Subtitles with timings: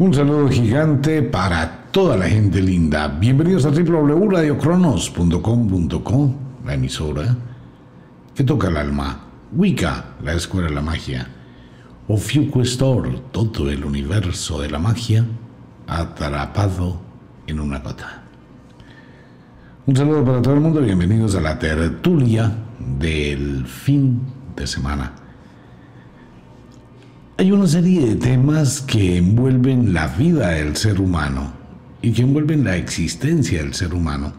[0.00, 3.06] Un saludo gigante para toda la gente linda.
[3.06, 6.34] Bienvenidos a www.radiocronos.com.co,
[6.64, 7.36] la emisora
[8.34, 9.26] que toca el alma.
[9.52, 11.28] Wicca, la escuela de la magia.
[12.08, 15.26] Ofiuquestor, todo el universo de la magia
[15.86, 16.98] atrapado
[17.46, 18.22] en una gota.
[19.84, 22.50] Un saludo para todo el mundo, bienvenidos a la tertulia
[22.98, 24.22] del fin
[24.56, 25.12] de semana.
[27.40, 31.50] Hay una serie de temas que envuelven la vida del ser humano
[32.02, 34.34] y que envuelven la existencia del ser humano.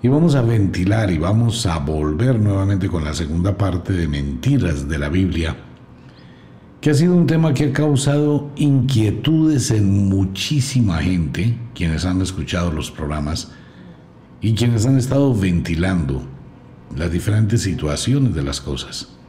[0.00, 4.88] Y vamos a ventilar y vamos a volver nuevamente con la segunda parte de Mentiras
[4.88, 5.58] de la Biblia,
[6.80, 12.72] que ha sido un tema que ha causado inquietudes en muchísima gente, quienes han escuchado
[12.72, 13.52] los programas
[14.40, 16.22] y quienes han estado ventilando
[16.96, 19.19] las diferentes situaciones de las cosas.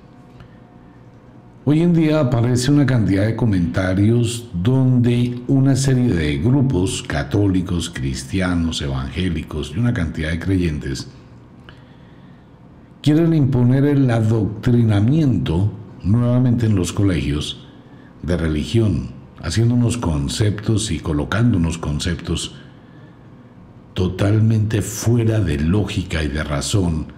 [1.63, 8.81] Hoy en día aparece una cantidad de comentarios donde una serie de grupos católicos, cristianos,
[8.81, 11.07] evangélicos y una cantidad de creyentes
[13.03, 17.67] quieren imponer el adoctrinamiento nuevamente en los colegios
[18.23, 22.55] de religión, haciendo unos conceptos y colocando unos conceptos
[23.93, 27.13] totalmente fuera de lógica y de razón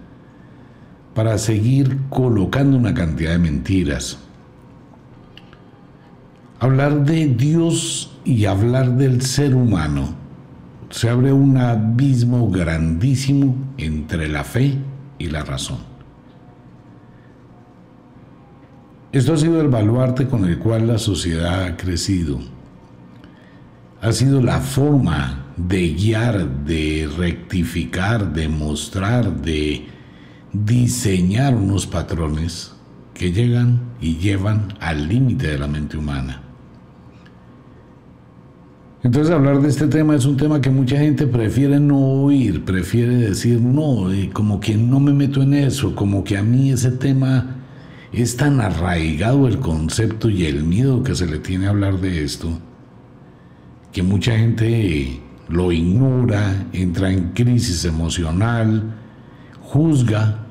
[1.13, 4.19] para seguir colocando una cantidad de mentiras
[6.63, 10.15] Hablar de Dios y hablar del ser humano
[10.91, 14.77] se abre un abismo grandísimo entre la fe
[15.19, 15.79] y la razón.
[19.11, 22.39] Esto ha sido el baluarte con el cual la sociedad ha crecido.
[24.01, 29.85] Ha sido la forma de guiar, de rectificar, de mostrar, de
[30.53, 32.73] diseñar unos patrones
[33.13, 36.42] que llegan y llevan al límite de la mente humana.
[39.03, 43.17] Entonces hablar de este tema es un tema que mucha gente prefiere no oír, prefiere
[43.17, 47.57] decir no, como que no me meto en eso, como que a mí ese tema
[48.13, 52.23] es tan arraigado el concepto y el miedo que se le tiene a hablar de
[52.23, 52.57] esto,
[53.91, 55.19] que mucha gente
[55.49, 58.95] lo ignora, entra en crisis emocional,
[59.59, 60.45] juzga,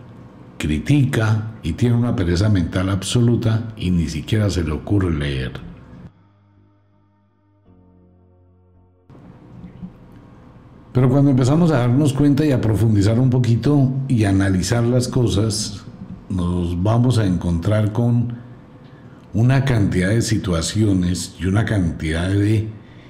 [0.58, 5.71] critica y tiene una pereza mental absoluta y ni siquiera se le ocurre leer.
[10.92, 15.82] Pero cuando empezamos a darnos cuenta y a profundizar un poquito y analizar las cosas,
[16.28, 18.34] nos vamos a encontrar con
[19.32, 22.68] una cantidad de situaciones y una cantidad de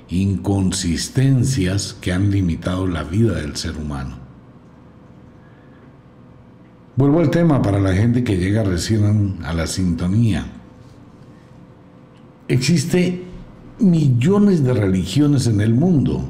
[0.08, 4.16] inconsistencias que han limitado la vida del ser humano.
[6.94, 10.46] Vuelvo al tema para la gente que llega recién a la sintonía.
[12.46, 13.24] Existe
[13.80, 16.28] millones de religiones en el mundo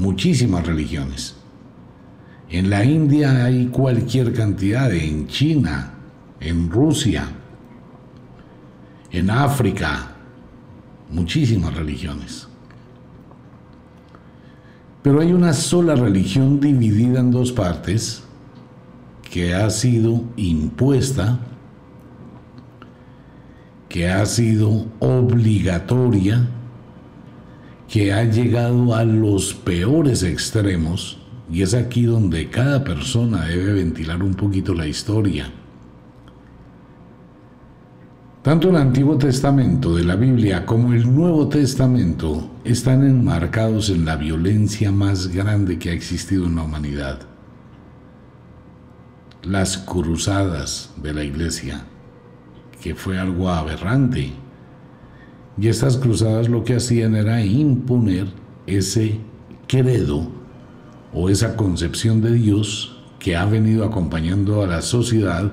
[0.00, 1.36] muchísimas religiones.
[2.48, 5.92] En la India hay cualquier cantidad, en China,
[6.40, 7.28] en Rusia,
[9.10, 10.12] en África,
[11.10, 12.48] muchísimas religiones.
[15.02, 18.24] Pero hay una sola religión dividida en dos partes
[19.30, 21.38] que ha sido impuesta,
[23.88, 26.48] que ha sido obligatoria
[27.90, 31.18] que ha llegado a los peores extremos
[31.50, 35.50] y es aquí donde cada persona debe ventilar un poquito la historia.
[38.42, 44.14] Tanto el Antiguo Testamento de la Biblia como el Nuevo Testamento están enmarcados en la
[44.14, 47.18] violencia más grande que ha existido en la humanidad.
[49.42, 51.82] Las cruzadas de la iglesia,
[52.80, 54.32] que fue algo aberrante,
[55.58, 58.28] y estas cruzadas lo que hacían era imponer
[58.66, 59.18] ese
[59.66, 60.28] credo
[61.12, 65.52] o esa concepción de Dios que ha venido acompañando a la sociedad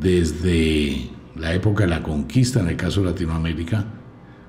[0.00, 3.84] desde la época de la conquista, en el caso de Latinoamérica,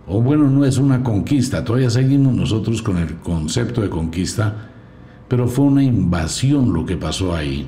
[0.07, 4.69] o bueno, no es una conquista, todavía seguimos nosotros con el concepto de conquista,
[5.27, 7.67] pero fue una invasión lo que pasó ahí.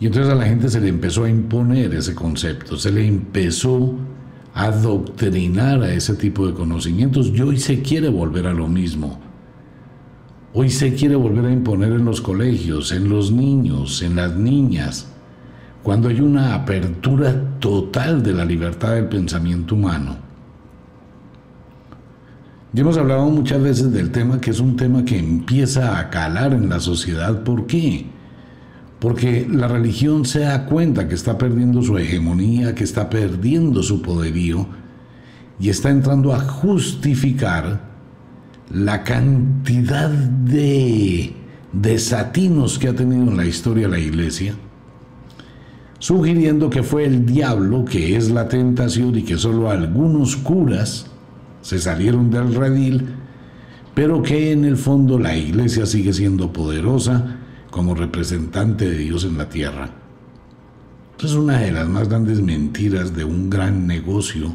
[0.00, 3.94] Y entonces a la gente se le empezó a imponer ese concepto, se le empezó
[4.54, 9.18] adoctrinar a ese tipo de conocimientos y hoy se quiere volver a lo mismo.
[10.52, 15.08] Hoy se quiere volver a imponer en los colegios, en los niños, en las niñas,
[15.82, 20.16] cuando hay una apertura total de la libertad del pensamiento humano.
[22.72, 26.52] Ya hemos hablado muchas veces del tema que es un tema que empieza a calar
[26.52, 27.42] en la sociedad.
[27.42, 28.06] ¿Por qué?
[29.04, 34.00] Porque la religión se da cuenta que está perdiendo su hegemonía, que está perdiendo su
[34.00, 34.66] poderío,
[35.60, 37.82] y está entrando a justificar
[38.72, 41.34] la cantidad de
[41.74, 44.54] desatinos que ha tenido en la historia la iglesia,
[45.98, 51.10] sugiriendo que fue el diablo, que es la tentación y que solo algunos curas
[51.60, 53.04] se salieron del redil,
[53.94, 57.40] pero que en el fondo la iglesia sigue siendo poderosa
[57.74, 59.90] como representante de Dios en la tierra.
[61.18, 64.54] Es una de las más grandes mentiras de un gran negocio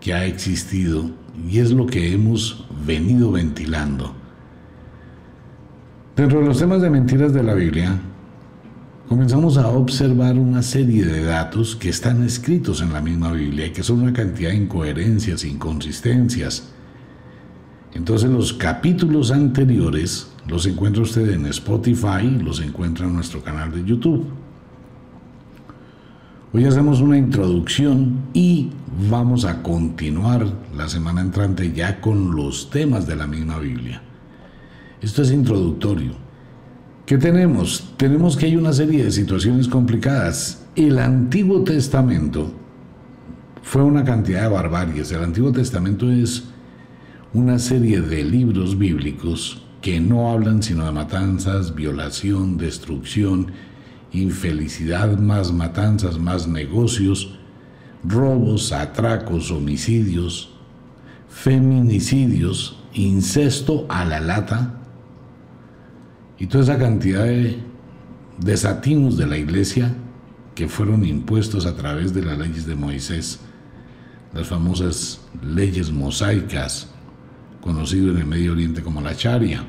[0.00, 1.10] que ha existido
[1.46, 4.14] y es lo que hemos venido ventilando.
[6.16, 8.00] Dentro de los temas de mentiras de la Biblia,
[9.06, 13.72] comenzamos a observar una serie de datos que están escritos en la misma Biblia y
[13.72, 16.70] que son una cantidad de incoherencias, inconsistencias.
[17.92, 23.84] Entonces los capítulos anteriores los encuentra usted en Spotify, los encuentra en nuestro canal de
[23.84, 24.26] YouTube.
[26.52, 28.70] Hoy hacemos una introducción y
[29.08, 34.02] vamos a continuar la semana entrante ya con los temas de la misma Biblia.
[35.00, 36.14] Esto es introductorio.
[37.06, 37.94] ¿Qué tenemos?
[37.96, 40.66] Tenemos que hay una serie de situaciones complicadas.
[40.74, 42.52] El Antiguo Testamento
[43.62, 45.12] fue una cantidad de barbaries.
[45.12, 46.42] El Antiguo Testamento es
[47.32, 53.52] una serie de libros bíblicos que no hablan sino de matanzas, violación, destrucción,
[54.12, 57.38] infelicidad, más matanzas, más negocios,
[58.04, 60.50] robos, atracos, homicidios,
[61.28, 64.74] feminicidios, incesto a la lata
[66.38, 67.58] y toda esa cantidad de
[68.38, 69.94] desatinos de la iglesia
[70.54, 73.40] que fueron impuestos a través de las leyes de Moisés,
[74.34, 76.88] las famosas leyes mosaicas,
[77.60, 79.64] conocido en el Medio Oriente como la Sharia.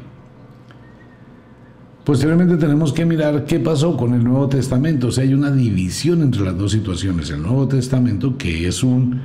[2.03, 5.07] Posteriormente tenemos que mirar qué pasó con el Nuevo Testamento.
[5.07, 7.29] O sea, hay una división entre las dos situaciones.
[7.29, 9.21] El Nuevo Testamento, que es un,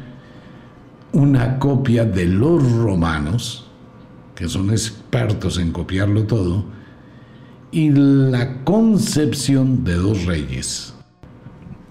[1.12, 3.70] una copia de los romanos,
[4.34, 6.66] que son expertos en copiarlo todo,
[7.72, 10.94] y la concepción de dos reyes.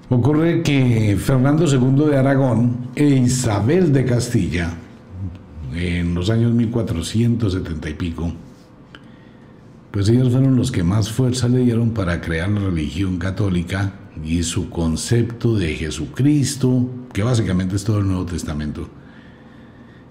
[0.10, 4.72] Ocurre que Fernando II de Aragón e Isabel de Castilla,
[5.76, 8.34] en los años 1470 y pico,
[9.92, 13.94] pues ellos fueron los que más fuerza le dieron para crear la religión católica
[14.24, 18.90] y su concepto de Jesucristo, que básicamente es todo el Nuevo Testamento,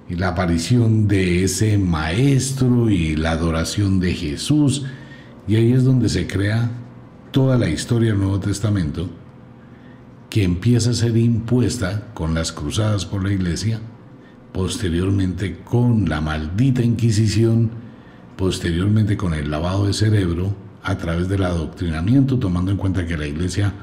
[0.09, 4.85] y la aparición de ese maestro y la adoración de Jesús,
[5.47, 6.71] y ahí es donde se crea
[7.31, 9.11] toda la historia del Nuevo Testamento,
[10.31, 13.81] que empieza a ser impuesta con las cruzadas por la iglesia,
[14.55, 17.73] posteriormente con la maldita Inquisición,
[18.37, 20.55] posteriormente con el lavado de cerebro
[20.85, 23.75] a través del adoctrinamiento, tomando en cuenta que la iglesia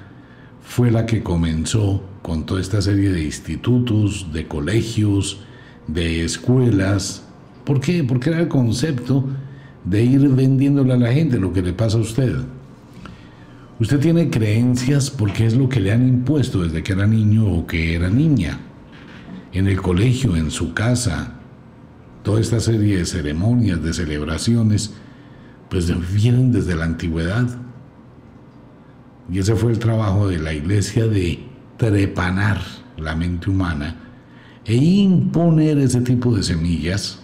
[0.64, 5.42] fue la que comenzó con toda esta serie de institutos, de colegios,
[5.88, 7.26] de escuelas.
[7.66, 8.06] ¿Por qué?
[8.06, 9.26] Porque era el concepto
[9.84, 12.34] de ir vendiéndole a la gente lo que le pasa a usted.
[13.78, 17.68] Usted tiene creencias porque es lo que le han impuesto desde que era niño o
[17.68, 18.71] que era niña.
[19.54, 21.34] En el colegio, en su casa,
[22.24, 24.94] toda esta serie de ceremonias, de celebraciones,
[25.70, 27.48] pues vienen desde la antigüedad.
[29.32, 31.40] Y ese fue el trabajo de la iglesia de
[31.78, 32.60] trepanar
[32.98, 33.96] la mente humana
[34.66, 37.20] e imponer ese tipo de semillas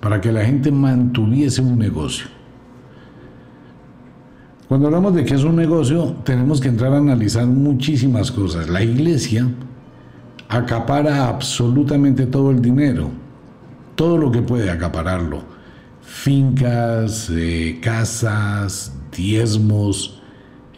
[0.00, 2.26] para que la gente mantuviese un negocio.
[4.68, 8.68] Cuando hablamos de que es un negocio, tenemos que entrar a analizar muchísimas cosas.
[8.68, 9.48] La iglesia
[10.50, 13.10] acapara absolutamente todo el dinero
[14.00, 15.42] todo lo que puede acapararlo.
[16.00, 20.22] Fincas, eh, casas, diezmos,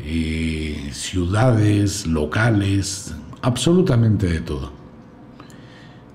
[0.01, 4.73] eh, ciudades, locales, absolutamente de todo.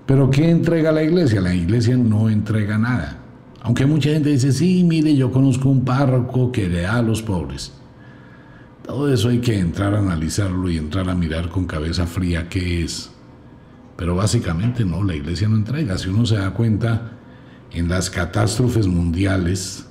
[0.04, 1.40] Pero ¿qué entrega la iglesia?
[1.40, 3.16] La iglesia no entrega nada.
[3.62, 7.22] Aunque mucha gente dice, sí, mire, yo conozco un párroco que le da a los
[7.22, 7.72] pobres.
[8.84, 12.84] Todo eso hay que entrar a analizarlo y entrar a mirar con cabeza fría qué
[12.84, 13.10] es.
[13.98, 15.98] Pero básicamente no, la iglesia no entrega.
[15.98, 17.18] Si uno se da cuenta
[17.72, 19.88] en las catástrofes mundiales,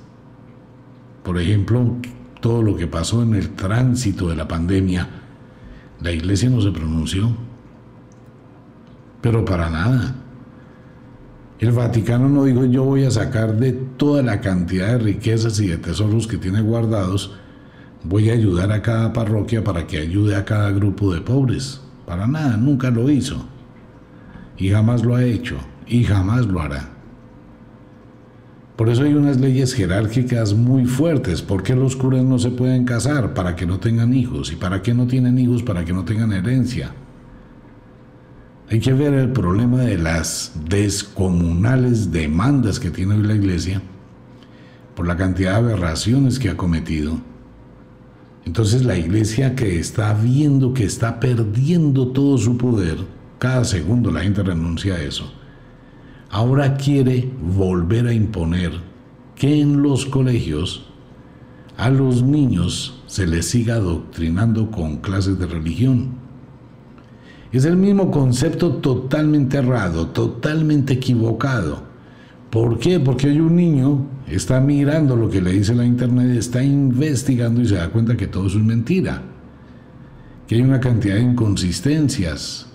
[1.22, 1.94] por ejemplo,
[2.40, 5.06] todo lo que pasó en el tránsito de la pandemia,
[6.00, 7.36] la iglesia no se pronunció.
[9.20, 10.14] Pero para nada.
[11.58, 15.66] El Vaticano no dijo yo voy a sacar de toda la cantidad de riquezas y
[15.66, 17.34] de tesoros que tiene guardados,
[18.04, 21.82] voy a ayudar a cada parroquia para que ayude a cada grupo de pobres.
[22.06, 23.57] Para nada, nunca lo hizo
[24.58, 26.90] y jamás lo ha hecho y jamás lo hará.
[28.76, 31.42] Por eso hay unas leyes jerárquicas muy fuertes.
[31.42, 33.34] ¿Por qué los curas no se pueden casar?
[33.34, 34.52] Para que no tengan hijos.
[34.52, 35.64] ¿Y para qué no tienen hijos?
[35.64, 36.92] Para que no tengan herencia.
[38.70, 43.82] Hay que ver el problema de las descomunales demandas que tiene hoy la iglesia
[44.94, 47.18] por la cantidad de aberraciones que ha cometido.
[48.44, 52.98] Entonces la iglesia que está viendo que está perdiendo todo su poder,
[53.38, 55.32] cada segundo la gente renuncia a eso,
[56.30, 58.72] ahora quiere volver a imponer
[59.36, 60.84] que en los colegios
[61.76, 66.18] a los niños se les siga adoctrinando con clases de religión.
[67.52, 71.82] Es el mismo concepto totalmente errado, totalmente equivocado.
[72.50, 72.98] ¿Por qué?
[72.98, 77.68] Porque hoy un niño está mirando lo que le dice la internet, está investigando y
[77.68, 79.22] se da cuenta que todo es mentira.
[80.46, 82.67] Que hay una cantidad de inconsistencias.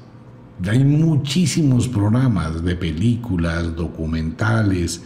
[0.70, 5.03] Hay muchísimos programas de películas, documentales,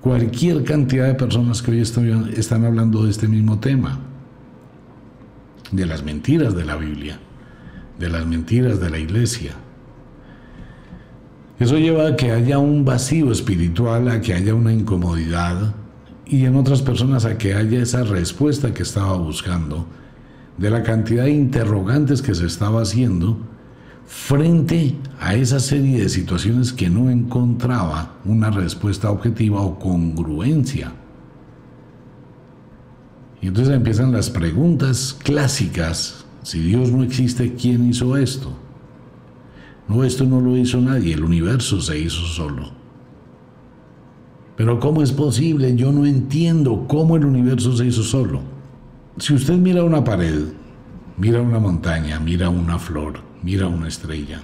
[0.00, 4.00] cualquier cantidad de personas que hoy están hablando de este mismo tema,
[5.70, 7.20] de las mentiras de la Biblia,
[8.00, 9.52] de las mentiras de la iglesia.
[11.60, 15.74] Eso lleva a que haya un vacío espiritual, a que haya una incomodidad
[16.26, 19.86] y en otras personas a que haya esa respuesta que estaba buscando
[20.58, 23.55] de la cantidad de interrogantes que se estaba haciendo
[24.06, 30.92] frente a esa serie de situaciones que no encontraba una respuesta objetiva o congruencia.
[33.40, 36.24] Y entonces empiezan las preguntas clásicas.
[36.42, 38.52] Si Dios no existe, ¿quién hizo esto?
[39.88, 42.70] No, esto no lo hizo nadie, el universo se hizo solo.
[44.56, 45.76] Pero ¿cómo es posible?
[45.76, 48.40] Yo no entiendo cómo el universo se hizo solo.
[49.18, 50.44] Si usted mira una pared,
[51.18, 54.42] mira una montaña, mira una flor, mira una estrella.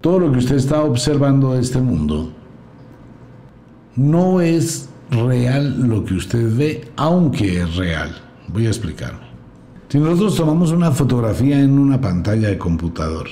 [0.00, 2.32] Todo lo que usted está observando de este mundo
[3.96, 8.10] no es real lo que usted ve, aunque es real.
[8.48, 9.32] Voy a explicarme.
[9.88, 13.28] Si nosotros tomamos una fotografía en una pantalla de computador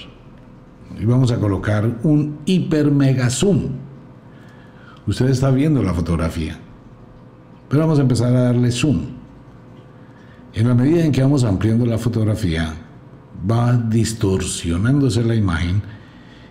[0.99, 3.69] y vamos a colocar un hiper mega zoom,
[5.07, 6.59] usted está viendo la fotografía,
[7.69, 9.01] pero vamos a empezar a darle zoom.
[10.53, 12.75] En la medida en que vamos ampliando la fotografía,
[13.49, 15.83] va distorsionándose la imagen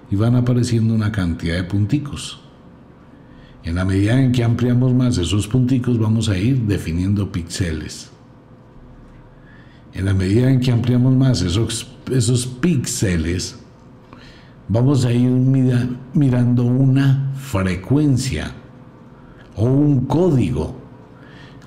[0.10, 2.42] y van apareciendo una cantidad de punticos.
[3.64, 8.10] En la medida en que ampliamos más esos punticos vamos a ir definiendo píxeles.
[9.94, 13.60] En la medida en que ampliamos más esos, esos píxeles,
[14.68, 15.30] vamos a ir
[16.14, 18.52] mirando una frecuencia
[19.56, 20.76] o un código.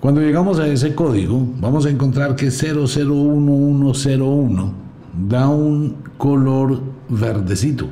[0.00, 4.82] Cuando llegamos a ese código, vamos a encontrar que 001101
[5.12, 7.88] da un color verdecito.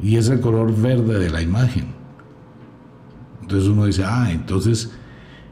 [0.00, 1.86] Y es el color verde de la imagen.
[3.42, 4.90] Entonces uno dice, ah, entonces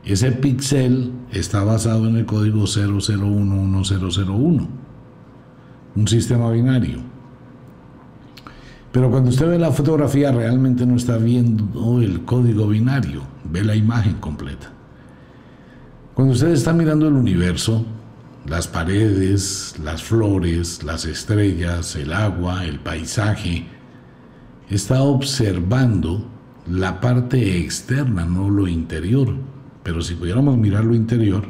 [0.04, 4.68] ese píxel está basado en el código 001101,
[5.94, 6.98] un sistema binario.
[8.90, 13.74] Pero cuando usted ve la fotografía realmente no está viendo el código binario, ve la
[13.74, 14.70] imagen completa.
[16.14, 17.86] Cuando usted está mirando el universo,
[18.46, 23.66] las paredes, las flores, las estrellas, el agua, el paisaje.
[24.68, 26.26] Está observando
[26.66, 29.34] la parte externa, no lo interior.
[29.82, 31.44] Pero si pudiéramos mirar lo interior,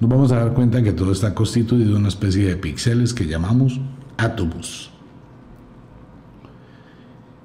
[0.00, 3.26] nos vamos a dar cuenta que todo está constituido de una especie de píxeles que
[3.26, 3.80] llamamos
[4.16, 4.90] átomos.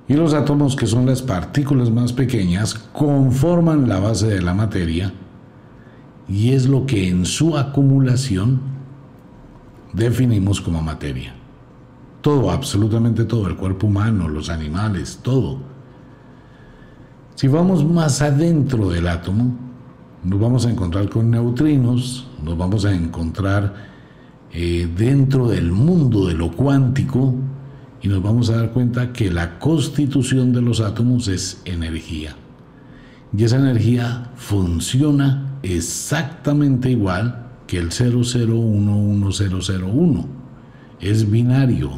[0.07, 5.13] Y los átomos, que son las partículas más pequeñas, conforman la base de la materia
[6.27, 8.62] y es lo que en su acumulación
[9.94, 11.34] definimos como materia.
[12.22, 15.58] Todo, absolutamente todo, el cuerpo humano, los animales, todo.
[17.36, 19.58] Si vamos más adentro del átomo,
[20.24, 23.74] nos vamos a encontrar con neutrinos, nos vamos a encontrar
[24.53, 27.34] eh, dentro del mundo de lo cuántico
[28.01, 32.36] y nos vamos a dar cuenta que la constitución de los átomos es energía.
[33.36, 40.28] Y esa energía funciona exactamente igual que el 001101.
[41.00, 41.92] Es binario.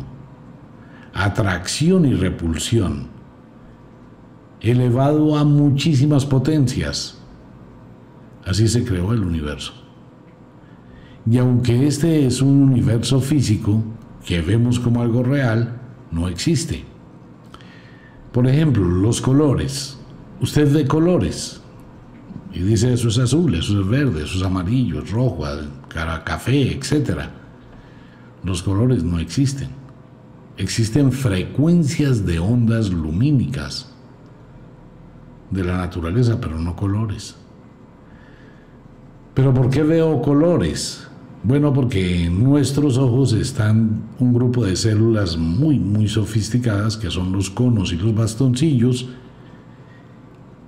[1.14, 3.08] Atracción y repulsión.
[4.62, 7.18] Elevado a muchísimas potencias.
[8.46, 9.74] Así se creó el universo.
[11.30, 13.84] Y aunque este es un universo físico
[14.26, 16.86] que vemos como algo real, no existe.
[18.32, 19.98] Por ejemplo, los colores.
[20.42, 21.62] Usted ve colores,
[22.54, 25.44] y dice eso es azul, eso es verde, eso es amarillo, es rojo,
[26.24, 27.20] café, etc.
[28.44, 29.70] Los colores no existen.
[30.58, 33.92] Existen frecuencias de ondas lumínicas
[35.52, 37.36] de la naturaleza, pero no colores.
[39.34, 41.08] ¿Pero por qué veo colores?
[41.44, 47.34] Bueno, porque en nuestros ojos están un grupo de células muy, muy sofisticadas, que son
[47.34, 49.10] los conos y los bastoncillos,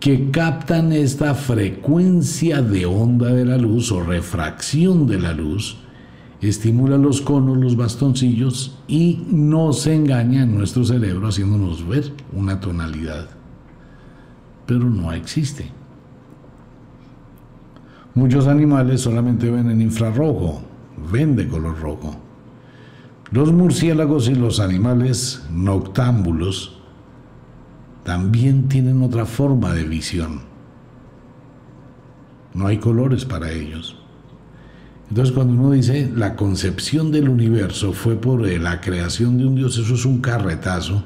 [0.08, 5.80] que captan esta frecuencia de onda de la luz o refracción de la luz,
[6.40, 13.28] estimula los conos, los bastoncillos y nos engaña en nuestro cerebro haciéndonos ver una tonalidad.
[14.66, 15.70] Pero no existe.
[18.16, 20.62] Muchos animales solamente ven en infrarrojo,
[21.12, 22.16] ven de color rojo.
[23.32, 26.77] Los murciélagos y los animales noctámbulos
[28.08, 30.40] también tienen otra forma de visión.
[32.54, 33.98] No hay colores para ellos.
[35.10, 39.78] Entonces cuando uno dice la concepción del universo fue por la creación de un Dios,
[39.78, 41.04] eso es un carretazo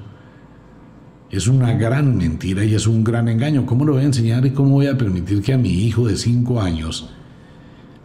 [1.32, 3.66] es una gran mentira y es un gran engaño.
[3.66, 6.18] ¿Cómo lo voy a enseñar y cómo voy a permitir que a mi hijo de
[6.18, 7.10] 5 años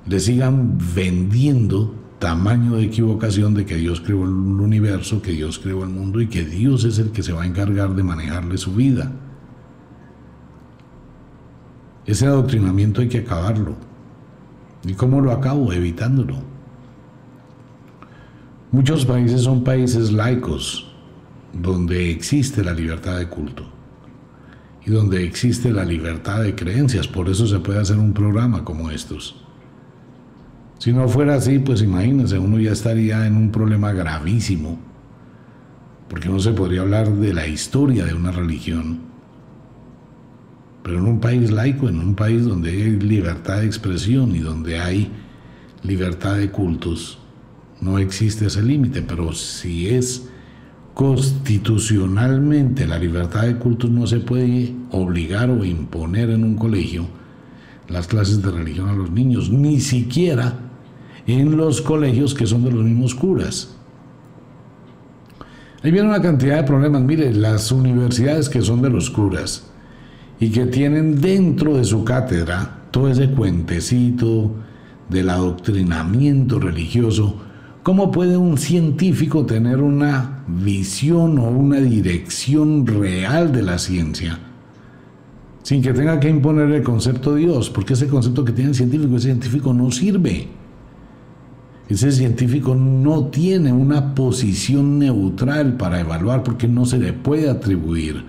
[0.06, 5.84] le sigan vendiendo tamaño de equivocación de que Dios creó el universo, que Dios creó
[5.84, 8.74] el mundo y que Dios es el que se va a encargar de manejarle su
[8.74, 9.12] vida?
[12.06, 13.74] Ese adoctrinamiento hay que acabarlo.
[14.84, 15.72] ¿Y cómo lo acabo?
[15.72, 16.36] Evitándolo.
[18.70, 20.94] Muchos países son países laicos,
[21.52, 23.64] donde existe la libertad de culto
[24.84, 27.08] y donde existe la libertad de creencias.
[27.08, 29.45] Por eso se puede hacer un programa como estos.
[30.78, 34.78] Si no fuera así, pues imagínense, uno ya estaría en un problema gravísimo,
[36.08, 39.00] porque no se podría hablar de la historia de una religión.
[40.82, 44.78] Pero en un país laico, en un país donde hay libertad de expresión y donde
[44.78, 45.10] hay
[45.82, 47.18] libertad de cultos,
[47.80, 50.28] no existe ese límite, pero si es
[50.94, 57.06] constitucionalmente la libertad de cultos no se puede obligar o imponer en un colegio
[57.88, 60.65] las clases de religión a los niños, ni siquiera
[61.26, 63.76] en los colegios que son de los mismos curas.
[65.82, 67.02] Ahí viene una cantidad de problemas.
[67.02, 69.70] Mire, las universidades que son de los curas
[70.40, 74.52] y que tienen dentro de su cátedra todo ese cuentecito
[75.08, 77.46] del adoctrinamiento religioso,
[77.86, 84.40] ¿Cómo puede un científico tener una visión o una dirección real de la ciencia
[85.62, 87.70] sin que tenga que imponer el concepto de Dios?
[87.70, 90.48] Porque ese concepto que tiene el científico, ese científico no sirve.
[91.88, 98.24] Ese científico no tiene una posición neutral para evaluar porque no se le puede atribuir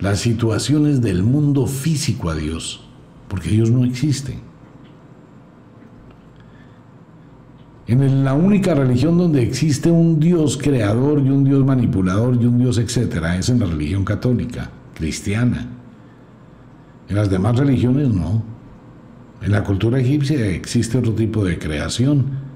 [0.00, 2.84] las situaciones del mundo físico a Dios,
[3.28, 4.38] porque Dios no existe.
[7.88, 12.58] en la única religión donde existe un Dios creador y un Dios manipulador y un
[12.58, 15.66] Dios etcétera es en la religión católica, cristiana.
[17.08, 18.42] En las demás religiones no.
[19.40, 22.47] En la cultura egipcia existe otro tipo de creación.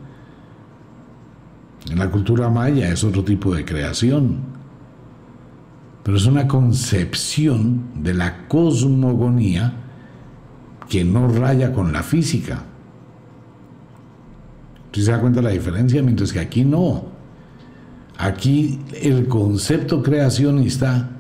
[1.91, 4.39] En la cultura maya es otro tipo de creación.
[6.03, 9.75] Pero es una concepción de la cosmogonía
[10.89, 12.65] que no raya con la física.
[14.93, 16.03] ¿Sí se da cuenta la diferencia?
[16.03, 17.05] Mientras que aquí no.
[18.19, 21.11] Aquí el concepto creacionista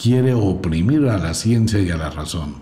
[0.00, 2.54] quiere oprimir a la ciencia y a la razón.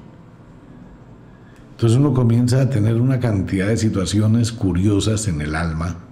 [1.72, 6.03] Entonces uno comienza a tener una cantidad de situaciones curiosas en el alma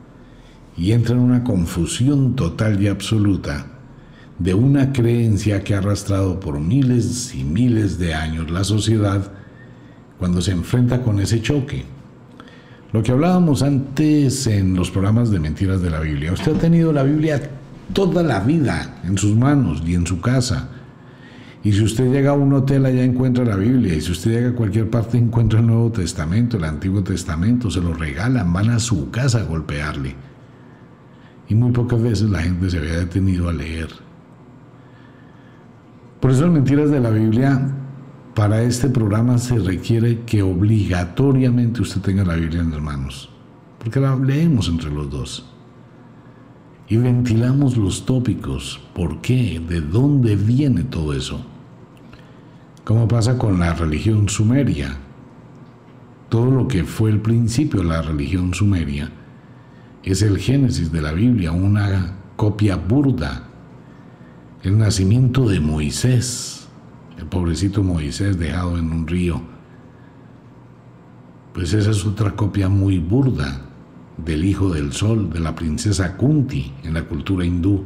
[0.76, 3.66] y entra en una confusión total y absoluta
[4.38, 9.32] de una creencia que ha arrastrado por miles y miles de años la sociedad
[10.18, 11.84] cuando se enfrenta con ese choque.
[12.92, 16.32] Lo que hablábamos antes en los programas de mentiras de la Biblia.
[16.32, 17.40] Usted ha tenido la Biblia
[17.92, 20.68] toda la vida en sus manos y en su casa.
[21.64, 23.94] Y si usted llega a un hotel allá encuentra la Biblia.
[23.94, 27.70] Y si usted llega a cualquier parte encuentra el Nuevo Testamento, el Antiguo Testamento.
[27.70, 30.14] Se lo regalan, van a su casa a golpearle.
[31.52, 33.90] Y muy pocas veces la gente se había detenido a leer.
[36.18, 37.76] Por eso las mentiras de la Biblia
[38.34, 43.28] para este programa se requiere que obligatoriamente usted tenga la Biblia en las manos,
[43.78, 45.44] porque la leemos entre los dos.
[46.88, 49.60] Y ventilamos los tópicos, ¿por qué?
[49.60, 51.44] ¿De dónde viene todo eso?
[52.82, 54.96] ¿Cómo pasa con la religión sumeria?
[56.30, 59.12] Todo lo que fue el principio de la religión sumeria
[60.04, 63.44] es el Génesis de la Biblia, una copia burda,
[64.62, 66.68] el nacimiento de Moisés,
[67.18, 69.40] el pobrecito Moisés dejado en un río.
[71.52, 73.62] Pues esa es otra copia muy burda
[74.16, 77.84] del Hijo del Sol, de la princesa Kunti en la cultura hindú,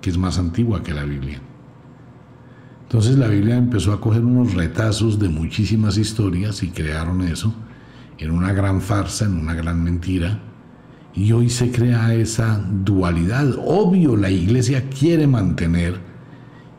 [0.00, 1.40] que es más antigua que la Biblia.
[2.82, 7.54] Entonces la Biblia empezó a coger unos retazos de muchísimas historias y crearon eso
[8.18, 10.40] en una gran farsa, en una gran mentira,
[11.14, 13.54] Y hoy se crea esa dualidad.
[13.64, 16.00] Obvio, la iglesia quiere mantener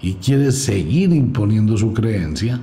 [0.01, 2.59] y quiere seguir imponiendo su creencia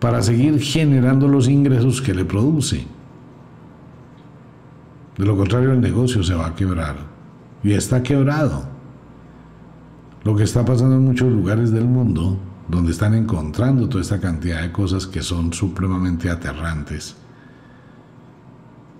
[0.00, 2.84] para seguir generando los ingresos que le produce.
[5.16, 6.96] De lo contrario, el negocio se va a quebrar.
[7.62, 8.64] Y está quebrado.
[10.24, 14.62] Lo que está pasando en muchos lugares del mundo, donde están encontrando toda esta cantidad
[14.62, 17.16] de cosas que son supremamente aterrantes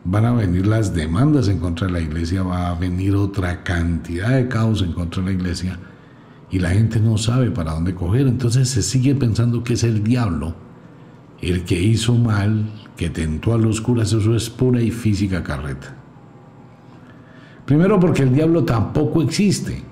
[0.04, 4.30] van a venir las demandas en contra de la iglesia, va a venir otra cantidad
[4.30, 5.78] de caos en contra de la iglesia
[6.50, 8.26] y la gente no sabe para dónde coger.
[8.26, 10.54] Entonces se sigue pensando que es el diablo
[11.40, 15.96] el que hizo mal, que tentó a los curas, eso es pura y física carreta.
[17.66, 19.82] Primero porque el diablo tampoco existe.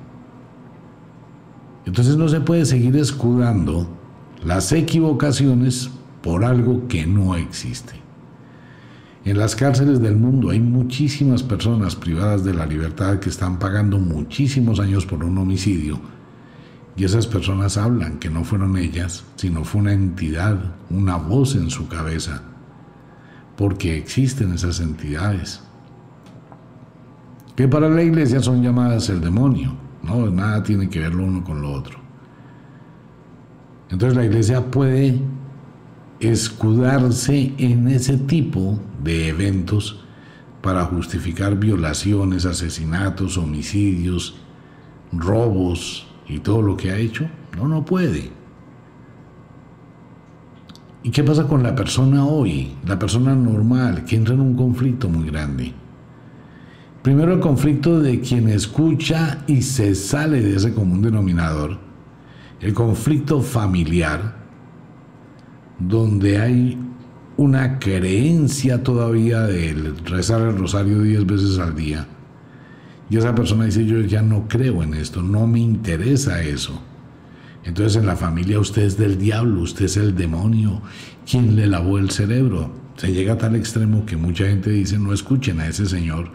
[1.84, 3.88] Entonces no se puede seguir escudando
[4.44, 5.90] las equivocaciones
[6.22, 7.99] por algo que no existe.
[9.30, 13.96] En las cárceles del mundo hay muchísimas personas privadas de la libertad que están pagando
[13.96, 16.00] muchísimos años por un homicidio.
[16.96, 21.70] Y esas personas hablan que no fueron ellas, sino fue una entidad, una voz en
[21.70, 22.42] su cabeza.
[23.56, 25.60] Porque existen esas entidades.
[27.54, 29.76] Que para la iglesia son llamadas el demonio.
[30.02, 32.00] No, nada tiene que ver lo uno con lo otro.
[33.90, 35.20] Entonces la iglesia puede
[36.20, 40.04] escudarse en ese tipo de eventos
[40.60, 44.36] para justificar violaciones, asesinatos, homicidios,
[45.12, 47.26] robos y todo lo que ha hecho?
[47.56, 48.30] No, no puede.
[51.02, 55.08] ¿Y qué pasa con la persona hoy, la persona normal, que entra en un conflicto
[55.08, 55.72] muy grande?
[57.02, 61.78] Primero el conflicto de quien escucha y se sale de ese común denominador,
[62.60, 64.39] el conflicto familiar,
[65.80, 66.78] donde hay
[67.36, 72.06] una creencia todavía de rezar el rosario diez veces al día.
[73.08, 76.80] Y esa persona dice, yo ya no creo en esto, no me interesa eso.
[77.64, 80.82] Entonces en la familia usted es del diablo, usted es el demonio,
[81.28, 82.70] quien le lavó el cerebro.
[82.96, 86.30] Se llega a tal extremo que mucha gente dice, no escuchen a ese señor.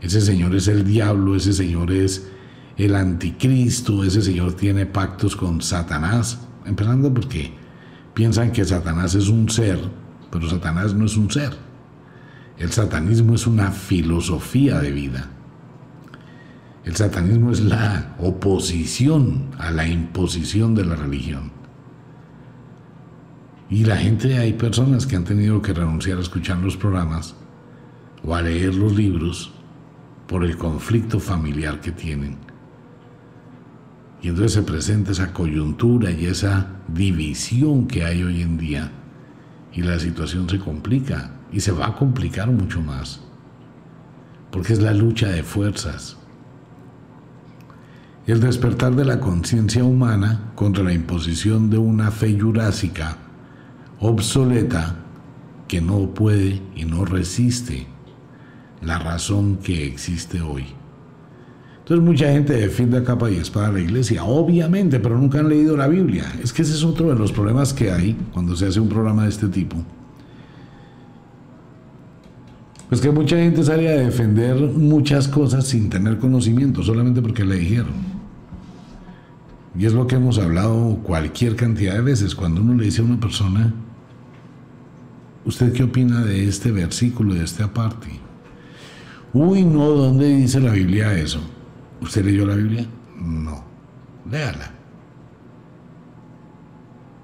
[0.00, 2.28] Ese señor es el diablo, ese señor es
[2.76, 6.40] el anticristo, ese señor tiene pactos con Satanás.
[6.64, 7.52] Empezando porque
[8.14, 9.78] piensan que Satanás es un ser,
[10.30, 11.56] pero Satanás no es un ser.
[12.58, 15.30] El satanismo es una filosofía de vida.
[16.84, 21.52] El satanismo es la oposición a la imposición de la religión.
[23.70, 27.34] Y la gente, hay personas que han tenido que renunciar a escuchar los programas
[28.24, 29.52] o a leer los libros
[30.26, 32.49] por el conflicto familiar que tienen.
[34.22, 38.92] Y entonces se presenta esa coyuntura y esa división que hay hoy en día
[39.72, 43.20] y la situación se complica y se va a complicar mucho más,
[44.50, 46.16] porque es la lucha de fuerzas.
[48.26, 53.16] El despertar de la conciencia humana contra la imposición de una fe jurásica
[54.00, 54.96] obsoleta
[55.66, 57.86] que no puede y no resiste
[58.82, 60.79] la razón que existe hoy.
[61.90, 65.48] Entonces mucha gente defiende a capa y espada a la iglesia, obviamente, pero nunca han
[65.48, 66.24] leído la Biblia.
[66.40, 69.24] Es que ese es otro de los problemas que hay cuando se hace un programa
[69.24, 69.76] de este tipo.
[72.88, 77.56] Pues que mucha gente sale a defender muchas cosas sin tener conocimiento, solamente porque le
[77.56, 77.94] dijeron.
[79.76, 82.36] Y es lo que hemos hablado cualquier cantidad de veces.
[82.36, 83.74] Cuando uno le dice a una persona,
[85.44, 88.10] ¿usted qué opina de este versículo, de esta parte?
[89.32, 91.40] Uy, no, ¿dónde dice la Biblia eso?
[92.00, 92.86] ¿Usted leyó la Biblia?
[93.22, 93.62] No.
[94.30, 94.70] Léala.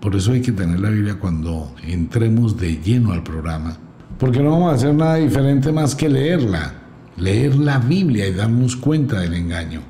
[0.00, 3.76] Por eso hay que tener la Biblia cuando entremos de lleno al programa.
[4.18, 6.74] Porque no vamos a hacer nada diferente más que leerla.
[7.16, 9.80] Leer la Biblia y darnos cuenta del engaño.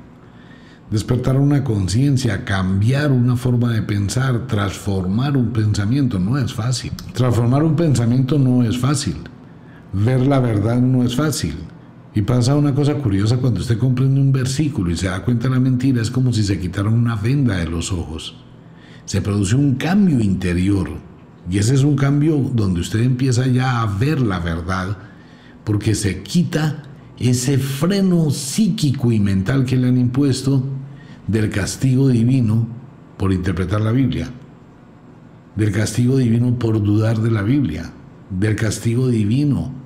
[0.89, 6.93] Despertar una conciencia, cambiar una forma de pensar, transformar un pensamiento no es fácil.
[7.13, 9.17] Transformar un pensamiento no es fácil.
[9.91, 11.57] Ver la verdad no es fácil.
[12.17, 15.53] Y pasa una cosa curiosa cuando usted comprende un versículo y se da cuenta de
[15.53, 18.35] la mentira, es como si se quitara una venda de los ojos.
[19.05, 20.89] Se produce un cambio interior.
[21.47, 24.97] Y ese es un cambio donde usted empieza ya a ver la verdad,
[25.63, 26.81] porque se quita
[27.19, 30.63] ese freno psíquico y mental que le han impuesto
[31.27, 32.67] del castigo divino
[33.17, 34.27] por interpretar la Biblia,
[35.55, 37.91] del castigo divino por dudar de la Biblia,
[38.31, 39.76] del castigo divino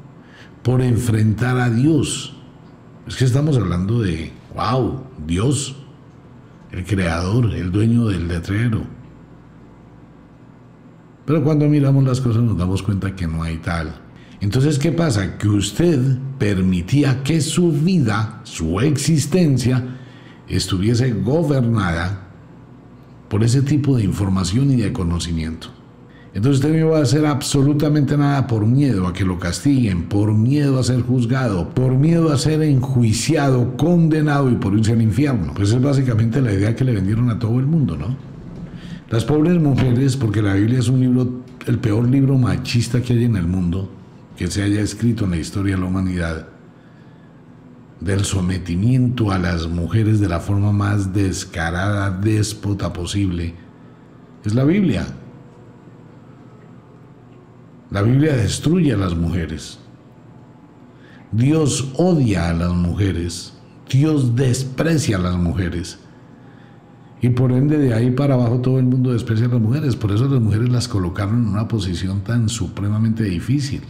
[0.63, 2.36] por enfrentar a Dios.
[3.08, 5.76] Es que estamos hablando de, wow, Dios,
[6.71, 8.84] el creador, el dueño del letrero.
[11.26, 13.93] Pero cuando miramos las cosas nos damos cuenta que no hay tal.
[14.39, 15.38] Entonces, ¿qué pasa?
[15.38, 19.97] Que usted permitía que su vida, su existencia,
[20.47, 22.28] estuviese gobernada
[23.30, 25.69] por ese tipo de información y de conocimiento.
[26.34, 30.34] Entonces usted no va a hacer absolutamente nada por miedo a que lo castiguen, por
[30.34, 35.54] miedo a ser juzgado, por miedo a ser enjuiciado, condenado y por irse al infierno.
[35.54, 38.15] Pues es básicamente la idea que le vendieron a todo el mundo, ¿no?
[39.10, 43.26] Las pobres mujeres, porque la Biblia es un libro, el peor libro machista que hay
[43.26, 43.91] en el mundo,
[44.38, 46.48] que se haya escrito en la historia de la humanidad,
[48.00, 53.54] del sometimiento a las mujeres de la forma más descarada, déspota posible,
[54.46, 55.06] es la Biblia.
[57.91, 59.77] La Biblia destruye a las mujeres.
[61.34, 63.54] Dios odia a las mujeres.
[63.89, 65.99] Dios desprecia a las mujeres.
[67.21, 69.97] Y por ende de ahí para abajo todo el mundo desprecia a las mujeres.
[69.97, 73.82] Por eso las mujeres las colocaron en una posición tan supremamente difícil.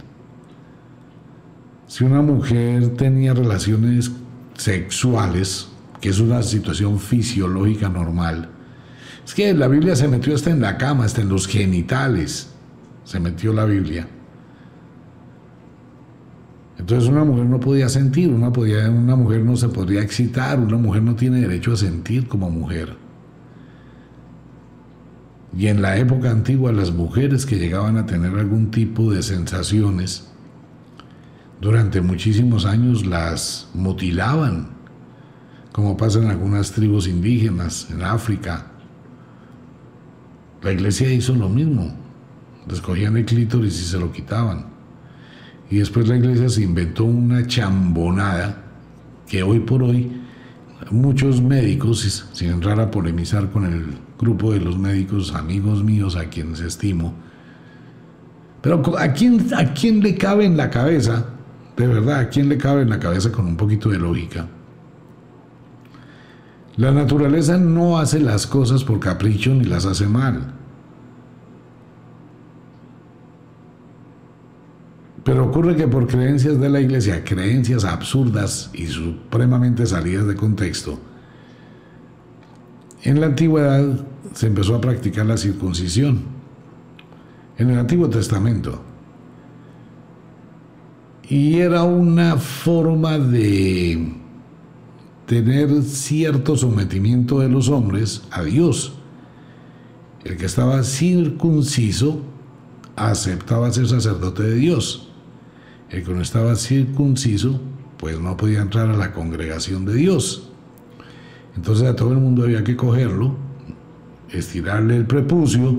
[1.86, 4.10] Si una mujer tenía relaciones
[4.54, 5.68] sexuales,
[6.00, 8.50] que es una situación fisiológica normal,
[9.24, 12.51] es que la Biblia se metió hasta en la cama, hasta en los genitales
[13.04, 14.06] se metió la Biblia.
[16.78, 20.76] Entonces una mujer no podía sentir, una, podía, una mujer no se podría excitar, una
[20.76, 22.96] mujer no tiene derecho a sentir como mujer.
[25.56, 30.28] Y en la época antigua las mujeres que llegaban a tener algún tipo de sensaciones,
[31.60, 34.70] durante muchísimos años las mutilaban,
[35.70, 38.66] como pasa en algunas tribus indígenas en África.
[40.62, 42.01] La iglesia hizo lo mismo
[42.66, 44.66] descogían el clítoris y se lo quitaban.
[45.70, 48.62] Y después la iglesia se inventó una chambonada
[49.26, 50.10] que hoy por hoy
[50.90, 53.86] muchos médicos, sin entrar a polemizar con el
[54.18, 57.14] grupo de los médicos amigos míos a quienes estimo,
[58.60, 61.26] pero ¿a quién, ¿a quién le cabe en la cabeza,
[61.76, 64.46] de verdad, a quién le cabe en la cabeza con un poquito de lógica?
[66.76, 70.54] La naturaleza no hace las cosas por capricho ni las hace mal.
[75.24, 80.98] Pero ocurre que por creencias de la iglesia, creencias absurdas y supremamente salidas de contexto,
[83.02, 84.00] en la antigüedad
[84.34, 86.22] se empezó a practicar la circuncisión.
[87.58, 88.82] En el Antiguo Testamento.
[91.28, 94.14] Y era una forma de
[95.26, 98.94] tener cierto sometimiento de los hombres a Dios.
[100.24, 102.22] El que estaba circunciso
[102.96, 105.11] aceptaba ser sacerdote de Dios
[105.92, 107.60] el que no estaba circunciso,
[107.98, 110.50] pues no podía entrar a la congregación de Dios.
[111.54, 113.36] Entonces a todo el mundo había que cogerlo,
[114.30, 115.76] estirarle el prepucio,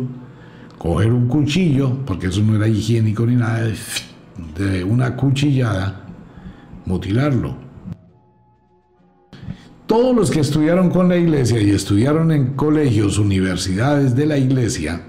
[0.78, 3.72] coger un cuchillo, porque eso no era higiénico ni nada,
[4.56, 6.06] de una cuchillada,
[6.86, 7.58] mutilarlo.
[9.88, 15.02] Todos los que estudiaron con la iglesia y estudiaron en colegios, universidades de la iglesia,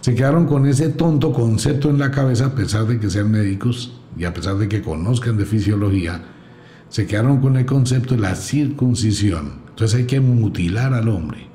[0.00, 4.00] se quedaron con ese tonto concepto en la cabeza a pesar de que sean médicos
[4.16, 6.22] y a pesar de que conozcan de fisiología,
[6.88, 9.66] se quedaron con el concepto de la circuncisión.
[9.68, 11.46] Entonces hay que mutilar al hombre.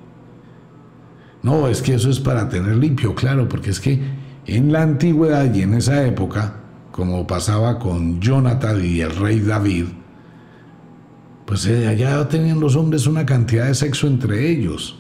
[1.43, 4.00] No, es que eso es para tener limpio, claro, porque es que
[4.45, 6.56] en la antigüedad y en esa época,
[6.91, 9.86] como pasaba con Jonathan y el rey David,
[11.45, 15.00] pues eh, allá tenían los hombres una cantidad de sexo entre ellos,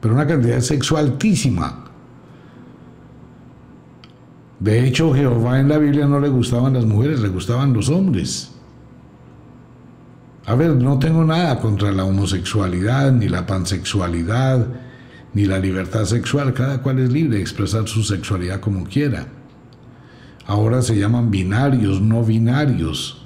[0.00, 1.89] pero una cantidad de sexo altísima.
[4.60, 8.52] De hecho, Jehová en la Biblia no le gustaban las mujeres, le gustaban los hombres.
[10.44, 14.66] A ver, no tengo nada contra la homosexualidad, ni la pansexualidad,
[15.32, 16.52] ni la libertad sexual.
[16.52, 19.28] Cada cual es libre de expresar su sexualidad como quiera.
[20.46, 23.24] Ahora se llaman binarios, no binarios,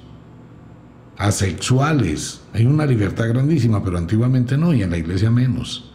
[1.17, 2.41] asexuales.
[2.53, 5.94] Hay una libertad grandísima, pero antiguamente no, y en la iglesia menos.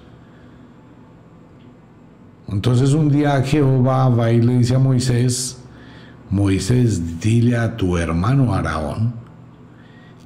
[2.50, 5.62] Entonces un día Jehová va y le dice a Moisés,
[6.30, 9.14] Moisés, dile a tu hermano Araón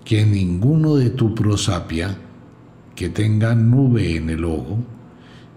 [0.04, 2.16] que ninguno de tu prosapia
[2.94, 4.78] que tenga nube en el ojo,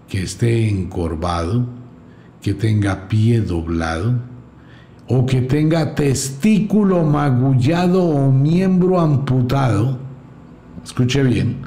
[0.08, 1.66] que esté encorvado,
[2.42, 4.16] que tenga pie doblado,
[5.08, 9.98] o que tenga testículo magullado o miembro amputado,
[10.84, 11.58] escuche bien,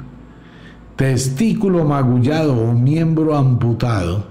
[0.95, 4.30] testículo magullado o miembro amputado,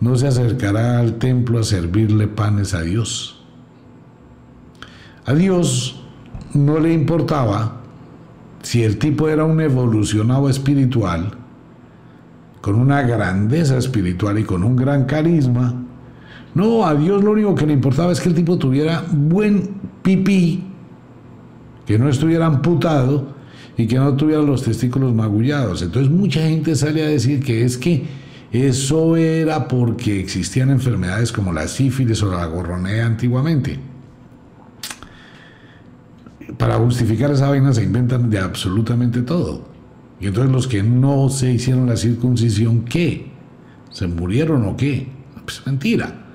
[0.00, 3.42] no se acercará al templo a servirle panes a Dios.
[5.26, 6.02] A Dios
[6.54, 7.80] no le importaba
[8.62, 11.32] si el tipo era un evolucionado espiritual,
[12.60, 15.74] con una grandeza espiritual y con un gran carisma,
[16.52, 19.70] No, a Dios lo único que le importaba es que el tipo tuviera buen
[20.02, 20.64] pipí,
[21.86, 23.28] que no estuviera amputado
[23.76, 25.80] y que no tuviera los testículos magullados.
[25.80, 28.04] Entonces mucha gente sale a decir que es que
[28.52, 33.78] eso era porque existían enfermedades como la sífilis o la gorronea antiguamente.
[36.58, 39.68] Para justificar esa vaina se inventan de absolutamente todo.
[40.18, 43.30] Y entonces los que no se hicieron la circuncisión, ¿qué?
[43.90, 45.08] ¿Se murieron o qué?
[45.44, 46.26] Pues mentira.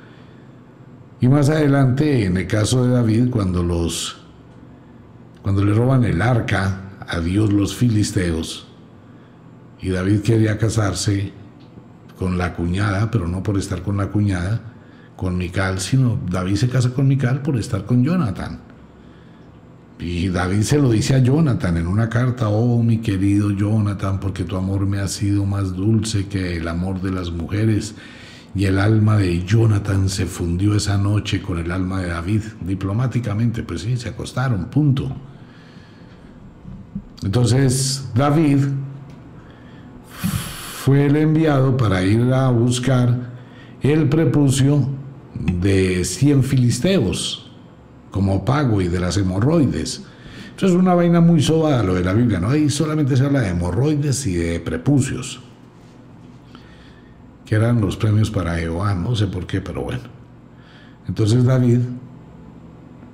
[1.20, 4.22] Y más adelante, en el caso de David, cuando los
[5.42, 8.68] cuando le roban el arca a Dios los filisteos,
[9.80, 11.32] y David quería casarse
[12.18, 14.62] con la cuñada, pero no por estar con la cuñada,
[15.16, 18.60] con Mical, sino David se casa con Mical por estar con Jonathan.
[19.98, 24.44] Y David se lo dice a Jonathan en una carta, oh mi querido Jonathan, porque
[24.44, 27.96] tu amor me ha sido más dulce que el amor de las mujeres.
[28.54, 32.42] Y el alma de Jonathan se fundió esa noche con el alma de David.
[32.62, 35.16] Diplomáticamente, pues sí, se acostaron, punto.
[37.24, 38.60] Entonces David
[40.86, 43.32] fue el enviado para ir a buscar
[43.82, 44.88] el prepucio
[45.34, 47.52] de 100 filisteos
[48.12, 50.04] como pago y de las hemorroides.
[50.56, 52.52] Eso es una vaina muy sobada lo de la Biblia, ¿no?
[52.52, 55.42] Ahí solamente se habla de hemorroides y de prepucios,
[57.48, 60.04] que eran los premios para Jehová, no sé por qué, pero bueno.
[61.08, 61.80] Entonces David,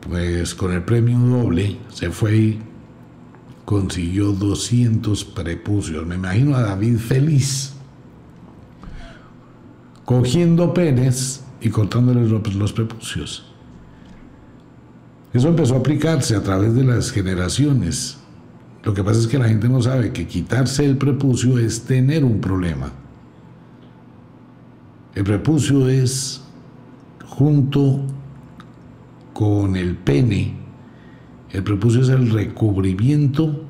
[0.09, 2.57] pues con el premio doble, se fue
[3.71, 6.05] consiguió 200 prepucios.
[6.05, 7.71] Me imagino a David feliz,
[10.03, 13.45] cogiendo penes y cortándole los prepucios.
[15.31, 18.17] Eso empezó a aplicarse a través de las generaciones.
[18.83, 22.25] Lo que pasa es que la gente no sabe que quitarse el prepucio es tener
[22.25, 22.91] un problema.
[25.15, 26.41] El prepucio es
[27.25, 28.01] junto
[29.31, 30.60] con el pene
[31.53, 33.65] el prepucio es el recubrimiento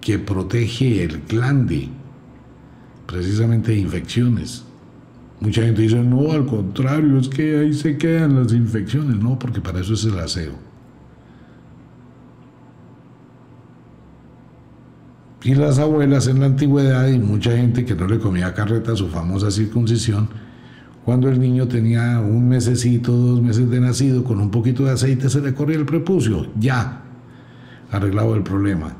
[0.00, 1.88] que protege el glande,
[3.06, 4.64] precisamente de infecciones.
[5.40, 9.16] Mucha gente dice, no, al contrario, es que ahí se quedan las infecciones.
[9.18, 10.54] No, porque para eso es el aseo.
[15.42, 19.08] Y las abuelas en la antigüedad y mucha gente que no le comía carreta su
[19.08, 20.28] famosa circuncisión,
[21.06, 25.30] cuando el niño tenía un mesecito, dos meses de nacido, con un poquito de aceite
[25.30, 27.04] se le corría el prepucio, ya,
[27.92, 28.92] arreglado el problema.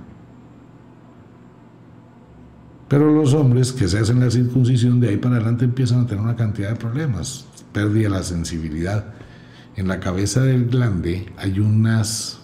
[2.87, 6.23] Pero los hombres que se hacen la circuncisión de ahí para adelante empiezan a tener
[6.23, 9.07] una cantidad de problemas, pérdida la sensibilidad.
[9.75, 12.39] En la cabeza del glande hay unas,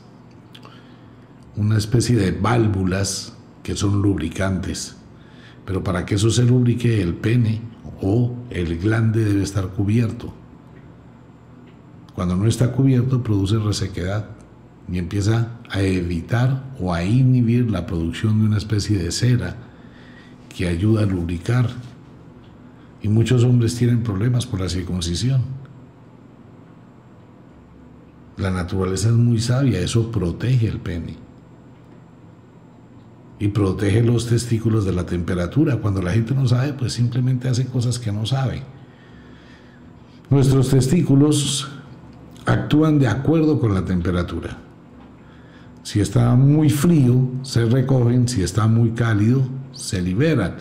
[1.55, 4.96] una especie de válvulas que son lubricantes.
[5.64, 7.61] Pero para que eso se lubrique el pene
[8.01, 10.35] o el glande debe estar cubierto.
[12.14, 14.27] Cuando no está cubierto produce resequedad
[14.90, 19.57] y empieza a evitar o a inhibir la producción de una especie de cera
[20.55, 21.70] que ayuda a lubricar.
[23.01, 25.42] Y muchos hombres tienen problemas por la circuncisión.
[28.37, 31.32] La naturaleza es muy sabia, eso protege el pene
[33.42, 35.78] y protege los testículos de la temperatura.
[35.78, 38.62] Cuando la gente no sabe, pues simplemente hace cosas que no sabe.
[40.31, 41.68] Nuestros testículos
[42.46, 44.59] actúan de acuerdo con la temperatura.
[45.83, 50.59] Si está muy frío, se recogen, si está muy cálido, se liberan.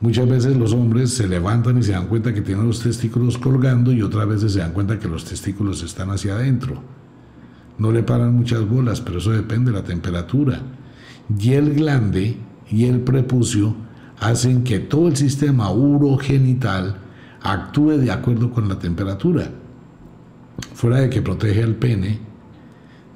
[0.00, 3.92] Muchas veces los hombres se levantan y se dan cuenta que tienen los testículos colgando
[3.92, 6.82] y otras veces se dan cuenta que los testículos están hacia adentro.
[7.78, 10.60] No le paran muchas bolas, pero eso depende de la temperatura
[11.38, 12.36] y el glande
[12.70, 13.74] y el prepucio
[14.18, 16.96] hacen que todo el sistema urogenital
[17.42, 19.50] actúe de acuerdo con la temperatura.
[20.74, 22.20] Fuera de que protege al pene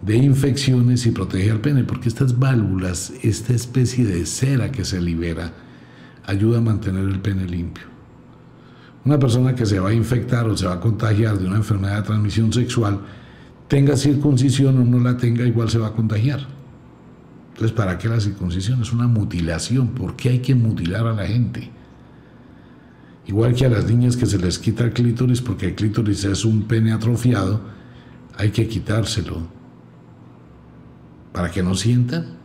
[0.02, 5.00] de infecciones y protege al pene, porque estas válvulas, esta especie de cera que se
[5.00, 5.52] libera,
[6.26, 7.84] ayuda a mantener el pene limpio.
[9.04, 11.98] Una persona que se va a infectar o se va a contagiar de una enfermedad
[11.98, 13.00] de transmisión sexual,
[13.68, 16.55] tenga circuncisión o no la tenga, igual se va a contagiar.
[17.56, 18.82] Entonces, ¿para qué la circuncisión?
[18.82, 19.88] Es una mutilación.
[19.88, 21.70] ¿Por qué hay que mutilar a la gente?
[23.26, 26.44] Igual que a las niñas que se les quita el clítoris porque el clítoris es
[26.44, 27.62] un pene atrofiado,
[28.36, 29.38] hay que quitárselo.
[31.32, 32.36] ¿Para que no sientan?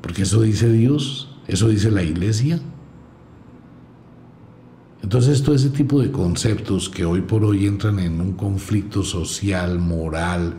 [0.00, 2.60] Porque eso dice Dios, eso dice la iglesia.
[5.02, 9.80] Entonces todo ese tipo de conceptos que hoy por hoy entran en un conflicto social,
[9.80, 10.54] moral,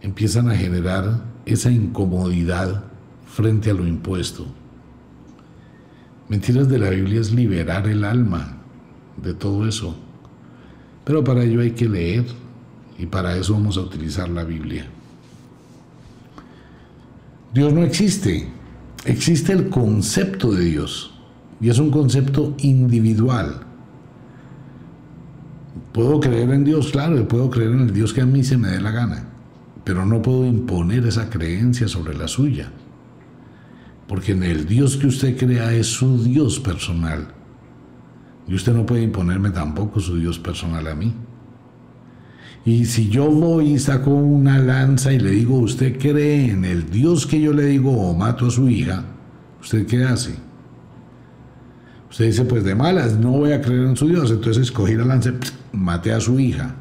[0.00, 2.84] empiezan a generar esa incomodidad
[3.26, 4.46] frente a lo impuesto.
[6.28, 8.58] Mentiras de la Biblia es liberar el alma.
[9.22, 9.94] de todo eso.
[11.04, 12.24] Pero para ello hay que leer
[12.98, 14.86] y para eso vamos a utilizar la Biblia.
[17.52, 18.48] Dios no existe,
[19.04, 21.12] existe el concepto de Dios
[21.60, 23.60] y es un concepto individual.
[25.92, 28.56] Puedo creer en Dios, claro, y puedo creer en el Dios que a mí se
[28.56, 29.28] me dé la gana,
[29.84, 32.70] pero no puedo imponer esa creencia sobre la suya,
[34.08, 37.28] porque en el Dios que usted crea es su Dios personal,
[38.46, 41.14] y usted no puede imponerme tampoco su Dios personal a mí.
[42.64, 46.90] Y si yo voy y saco una lanza y le digo, usted cree en el
[46.90, 49.04] Dios que yo le digo o mato a su hija,
[49.60, 50.36] ¿usted qué hace?
[52.08, 55.06] Usted dice, pues de malas, no voy a creer en su Dios, entonces cogí la
[55.06, 55.32] lanza
[55.72, 56.76] maté a su hija.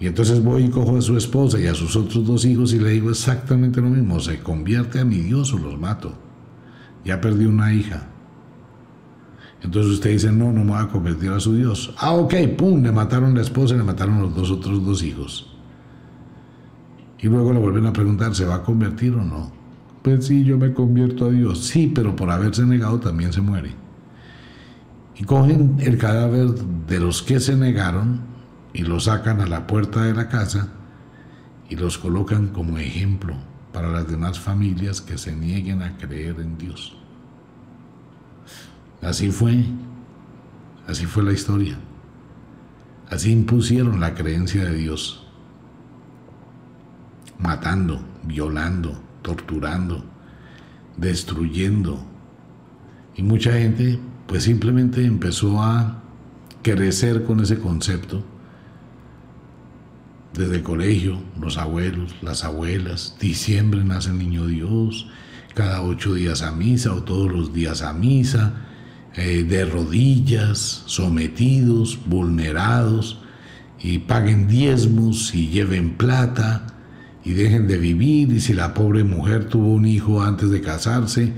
[0.00, 2.78] Y entonces voy y cojo a su esposa y a sus otros dos hijos y
[2.78, 6.12] le digo exactamente lo mismo, se convierte a mi Dios o los mato.
[7.04, 8.08] Ya perdí una hija.
[9.60, 11.92] Entonces usted dice, no, no me voy a convertir a su Dios.
[11.98, 15.52] Ah, ok, pum, le mataron la esposa y le mataron los dos otros dos hijos.
[17.18, 19.50] Y luego le vuelven a preguntar, ¿se va a convertir o no?
[20.02, 21.64] Pues sí, yo me convierto a Dios.
[21.64, 23.72] Sí, pero por haberse negado también se muere.
[25.16, 26.50] Y cogen el cadáver
[26.86, 28.20] de los que se negaron
[28.72, 30.68] y lo sacan a la puerta de la casa
[31.68, 33.34] y los colocan como ejemplo
[33.72, 36.96] para las demás familias que se nieguen a creer en Dios.
[39.02, 39.64] Así fue,
[40.86, 41.78] así fue la historia.
[43.10, 45.26] Así impusieron la creencia de Dios,
[47.38, 50.04] matando, violando, torturando,
[50.96, 52.04] destruyendo.
[53.16, 56.02] Y mucha gente pues simplemente empezó a
[56.62, 58.22] crecer con ese concepto.
[60.38, 65.08] Desde el colegio, los abuelos, las abuelas, diciembre nace el niño Dios,
[65.52, 68.54] cada ocho días a misa o todos los días a misa,
[69.16, 73.18] eh, de rodillas, sometidos, vulnerados,
[73.80, 76.66] y paguen diezmos y lleven plata
[77.24, 81.32] y dejen de vivir, y si la pobre mujer tuvo un hijo antes de casarse,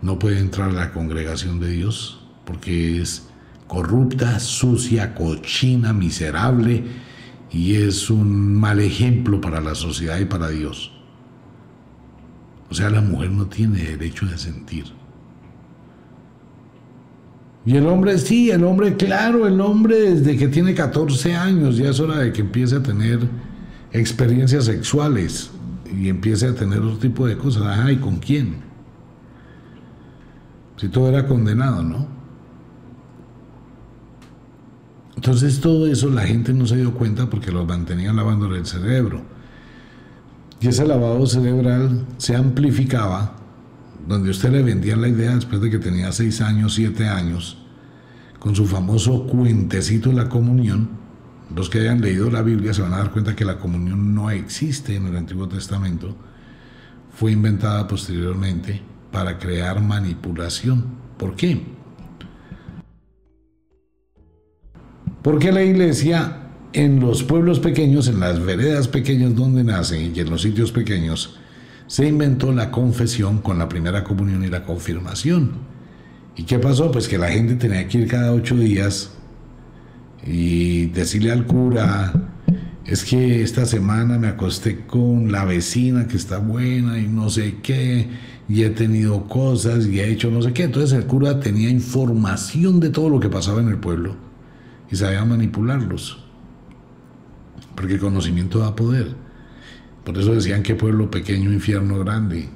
[0.00, 3.22] no puede entrar a la congregación de Dios, porque es
[3.68, 7.11] corrupta, sucia, cochina, miserable,
[7.52, 10.92] y es un mal ejemplo para la sociedad y para Dios.
[12.70, 14.86] O sea, la mujer no tiene derecho de sentir.
[17.64, 21.90] Y el hombre, sí, el hombre, claro, el hombre desde que tiene 14 años ya
[21.90, 23.20] es hora de que empiece a tener
[23.92, 25.50] experiencias sexuales
[25.94, 27.64] y empiece a tener otro tipo de cosas.
[27.64, 28.56] Ajá, ¿y con quién?
[30.78, 32.21] Si todo era condenado, ¿no?
[35.22, 39.22] Entonces todo eso la gente no se dio cuenta porque lo mantenían lavando el cerebro.
[40.60, 43.36] Y ese lavado cerebral se amplificaba
[44.08, 47.56] donde usted le vendía la idea después de que tenía seis años, siete años,
[48.40, 50.90] con su famoso cuentecito de la comunión,
[51.54, 54.28] los que hayan leído la Biblia se van a dar cuenta que la comunión no
[54.28, 56.16] existe en el Antiguo Testamento,
[57.14, 60.84] fue inventada posteriormente para crear manipulación.
[61.16, 61.80] ¿Por qué?
[65.22, 66.38] Porque la iglesia
[66.72, 71.38] en los pueblos pequeños, en las veredas pequeñas donde nace y en los sitios pequeños,
[71.86, 75.52] se inventó la confesión con la primera comunión y la confirmación.
[76.34, 76.90] ¿Y qué pasó?
[76.90, 79.12] Pues que la gente tenía que ir cada ocho días
[80.26, 82.12] y decirle al cura,
[82.84, 87.58] es que esta semana me acosté con la vecina que está buena y no sé
[87.62, 88.08] qué,
[88.48, 90.64] y he tenido cosas y he hecho no sé qué.
[90.64, 94.31] Entonces el cura tenía información de todo lo que pasaba en el pueblo
[94.92, 96.18] y sabía manipularlos,
[97.74, 99.14] porque conocimiento da poder.
[100.04, 102.50] Por eso decían que pueblo pequeño, infierno grande.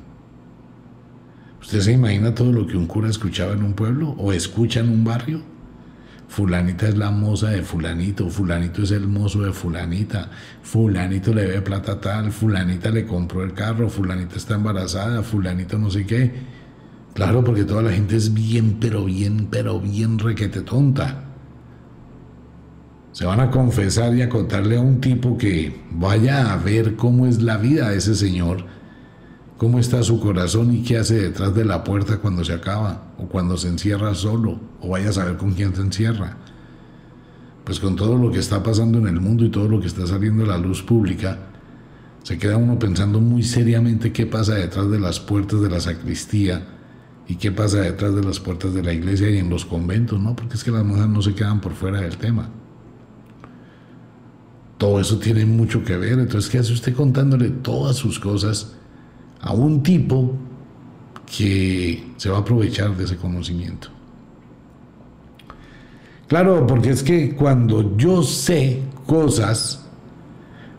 [1.63, 4.91] ¿Usted se imagina todo lo que un cura escuchaba en un pueblo o escucha en
[4.91, 5.41] un barrio?
[6.29, 10.31] Fulanita es la moza de fulanito, fulanito es el mozo de fulanita,
[10.63, 15.91] fulanito le debe plata tal, fulanita le compró el carro, fulanita está embarazada, fulanito no
[15.91, 16.35] sé qué.
[17.15, 21.26] Claro, porque toda la gente es bien, pero bien, pero bien requete tonta
[23.17, 27.27] se van a confesar y a contarle a un tipo que vaya a ver cómo
[27.27, 28.67] es la vida de ese señor,
[29.57, 33.27] cómo está su corazón y qué hace detrás de la puerta cuando se acaba o
[33.27, 36.37] cuando se encierra solo o vaya a saber con quién se encierra.
[37.65, 40.07] Pues con todo lo que está pasando en el mundo y todo lo que está
[40.07, 41.39] saliendo a la luz pública,
[42.23, 46.67] se queda uno pensando muy seriamente qué pasa detrás de las puertas de la sacristía
[47.27, 50.37] y qué pasa detrás de las puertas de la iglesia y en los conventos, ¿no?
[50.37, 52.51] Porque es que las mujeres no se quedan por fuera del tema.
[54.79, 56.19] Todo eso tiene mucho que ver.
[56.19, 58.75] Entonces, ¿qué hace usted contándole todas sus cosas
[59.41, 60.33] a un tipo
[61.27, 63.89] que se va a aprovechar de ese conocimiento?
[66.29, 69.85] Claro, porque es que cuando yo sé cosas,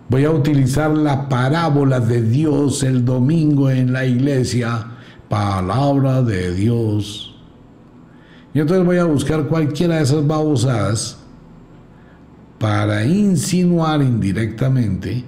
[0.10, 4.86] voy a utilizar la parábola de Dios el domingo en la iglesia,
[5.30, 7.36] palabra de Dios.
[8.54, 11.18] Y entonces voy a buscar cualquiera de esas babosadas
[12.60, 15.24] para insinuar indirectamente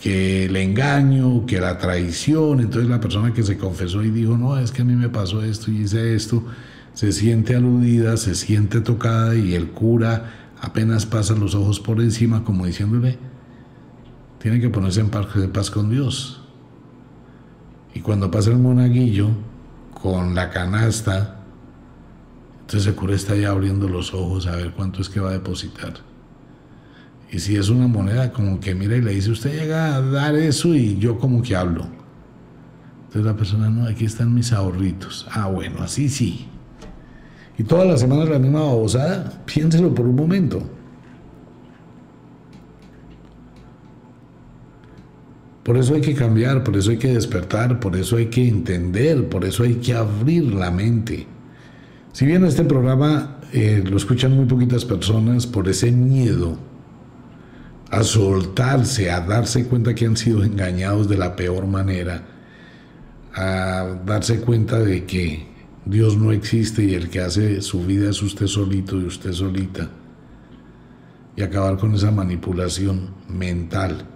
[0.00, 4.56] que el engaño, que la traición, entonces la persona que se confesó y dijo, no,
[4.58, 6.44] es que a mí me pasó esto y hice esto,
[6.94, 12.44] se siente aludida, se siente tocada y el cura apenas pasa los ojos por encima
[12.44, 13.18] como diciéndole,
[14.38, 16.42] tiene que ponerse en paz, de paz con Dios.
[17.94, 19.30] Y cuando pasa el monaguillo
[20.00, 21.37] con la canasta,
[22.68, 25.32] entonces el cura está ya abriendo los ojos a ver cuánto es que va a
[25.32, 25.94] depositar.
[27.32, 30.34] Y si es una moneda, como que mira y le dice, usted llega a dar
[30.34, 31.86] eso y yo como que hablo.
[33.06, 35.26] Entonces la persona, no, aquí están mis ahorritos.
[35.30, 36.46] Ah, bueno, así sí.
[37.56, 40.62] Y todas las semanas la misma babosada, piénselo por un momento.
[45.62, 49.26] Por eso hay que cambiar, por eso hay que despertar, por eso hay que entender,
[49.30, 51.37] por eso hay que abrir la mente.
[52.18, 56.58] Si bien este programa eh, lo escuchan muy poquitas personas por ese miedo
[57.92, 62.26] a soltarse, a darse cuenta que han sido engañados de la peor manera,
[63.32, 65.46] a darse cuenta de que
[65.84, 69.88] Dios no existe y el que hace su vida es usted solito y usted solita,
[71.36, 74.08] y acabar con esa manipulación mental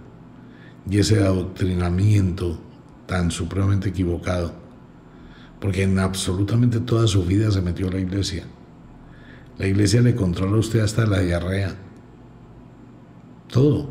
[0.89, 2.59] y ese adoctrinamiento
[3.05, 4.62] tan supremamente equivocado,
[5.63, 8.43] porque en absolutamente toda su vida se metió la iglesia.
[9.57, 11.73] La iglesia le controla a usted hasta la diarrea
[13.47, 13.89] todo.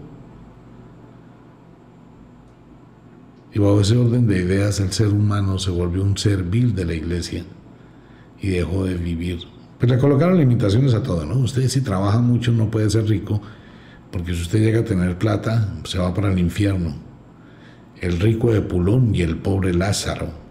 [3.55, 6.85] Y bajo ese orden de ideas el ser humano se volvió un ser vil de
[6.85, 7.47] la iglesia
[8.39, 9.39] y dejó de vivir.
[9.79, 11.37] Pues le colocaron limitaciones a todo, ¿no?
[11.37, 13.41] Usted si trabaja mucho no puede ser rico,
[14.11, 16.95] porque si usted llega a tener plata, se va para el infierno.
[17.99, 20.42] El rico de Pulón y el pobre Lázaro.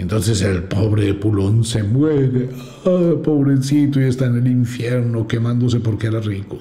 [0.00, 2.48] Entonces el pobre Pulón se muere,
[2.86, 6.58] ah, pobrecito, y está en el infierno quemándose porque era rico.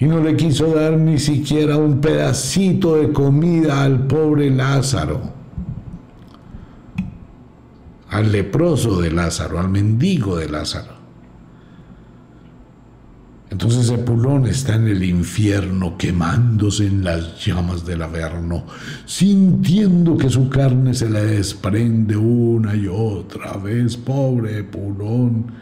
[0.00, 5.20] Y no le quiso dar ni siquiera un pedacito de comida al pobre Lázaro,
[8.08, 11.01] al leproso de Lázaro, al mendigo de Lázaro.
[13.52, 18.64] Entonces Epulón está en el infierno quemándose en las llamas del Averno,
[19.04, 25.52] sintiendo que su carne se le desprende una y otra vez, pobre Epulón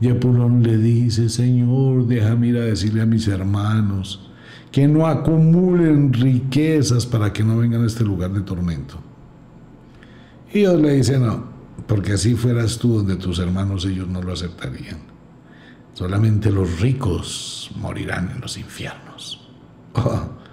[0.00, 4.30] y Epulón le dice, Señor, déjame ir a decirle a mis hermanos
[4.72, 8.98] que no acumulen riquezas para que no vengan a este lugar de tormento.
[10.50, 11.44] Y Dios le dice, no,
[11.86, 15.13] porque así fueras tú donde tus hermanos ellos no lo aceptarían.
[15.94, 19.40] Solamente los ricos morirán en los infiernos.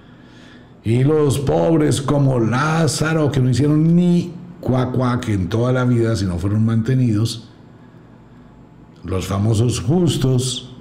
[0.83, 6.25] Y los pobres como Lázaro, que no hicieron ni cuacuac en toda la vida, si
[6.25, 7.49] no fueron mantenidos,
[9.03, 10.75] los famosos justos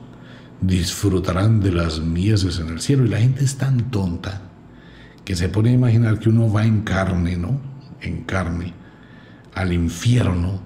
[0.60, 3.04] disfrutarán de las mieses en el cielo.
[3.04, 4.42] Y la gente es tan tonta
[5.24, 7.60] que se pone a imaginar que uno va en carne, ¿no?
[8.00, 8.72] En carne,
[9.54, 10.60] al infierno,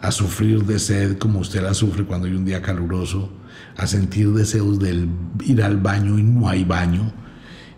[0.00, 3.30] a sufrir de sed como usted la sufre cuando hay un día caluroso,
[3.78, 5.08] a sentir deseos de
[5.44, 7.10] ir al baño y no hay baño,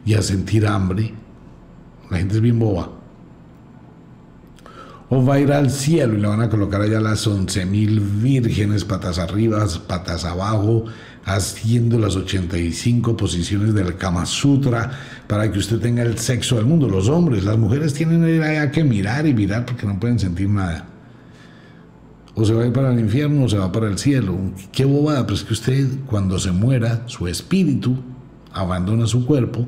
[0.04, 1.14] y a sentir hambre.
[2.10, 3.00] La gente es bien boba
[5.10, 7.98] o va a ir al cielo y le van a colocar allá las once mil
[7.98, 10.84] vírgenes, patas arriba, patas abajo,
[11.24, 14.92] haciendo las 85 posiciones del Kama Sutra
[15.26, 16.88] para que usted tenga el sexo del mundo.
[16.88, 18.22] Los hombres, las mujeres tienen
[18.70, 20.86] que mirar y mirar porque no pueden sentir nada.
[22.34, 24.36] O se va a ir para el infierno o se va para el cielo.
[24.72, 27.96] Qué bobada, pero es que usted cuando se muera, su espíritu
[28.52, 29.66] abandona su cuerpo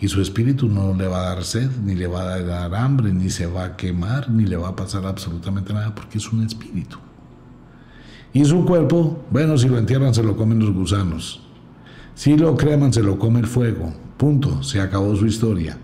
[0.00, 3.12] y su espíritu no le va a dar sed, ni le va a dar hambre,
[3.12, 6.44] ni se va a quemar, ni le va a pasar absolutamente nada, porque es un
[6.44, 6.98] espíritu.
[8.32, 11.42] Y su cuerpo, bueno, si lo entierran se lo comen los gusanos.
[12.14, 13.94] Si lo creman se lo come el fuego.
[14.16, 15.78] Punto, se acabó su historia.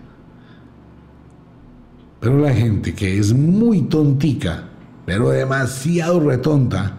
[2.21, 4.69] Pero la gente que es muy tontica,
[5.05, 6.97] pero demasiado retonta,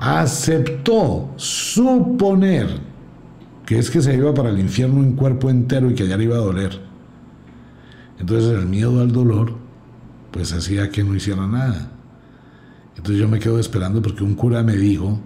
[0.00, 2.94] aceptó suponer
[3.66, 6.24] que es que se iba para el infierno en cuerpo entero y que allá le
[6.24, 6.80] iba a doler.
[8.18, 9.54] Entonces el miedo al dolor,
[10.30, 11.90] pues hacía que no hiciera nada.
[12.96, 15.18] Entonces yo me quedo esperando porque un cura me dijo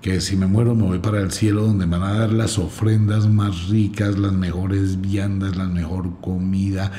[0.00, 2.58] que si me muero me voy para el cielo donde me van a dar las
[2.58, 6.92] ofrendas más ricas, las mejores viandas, la mejor comida.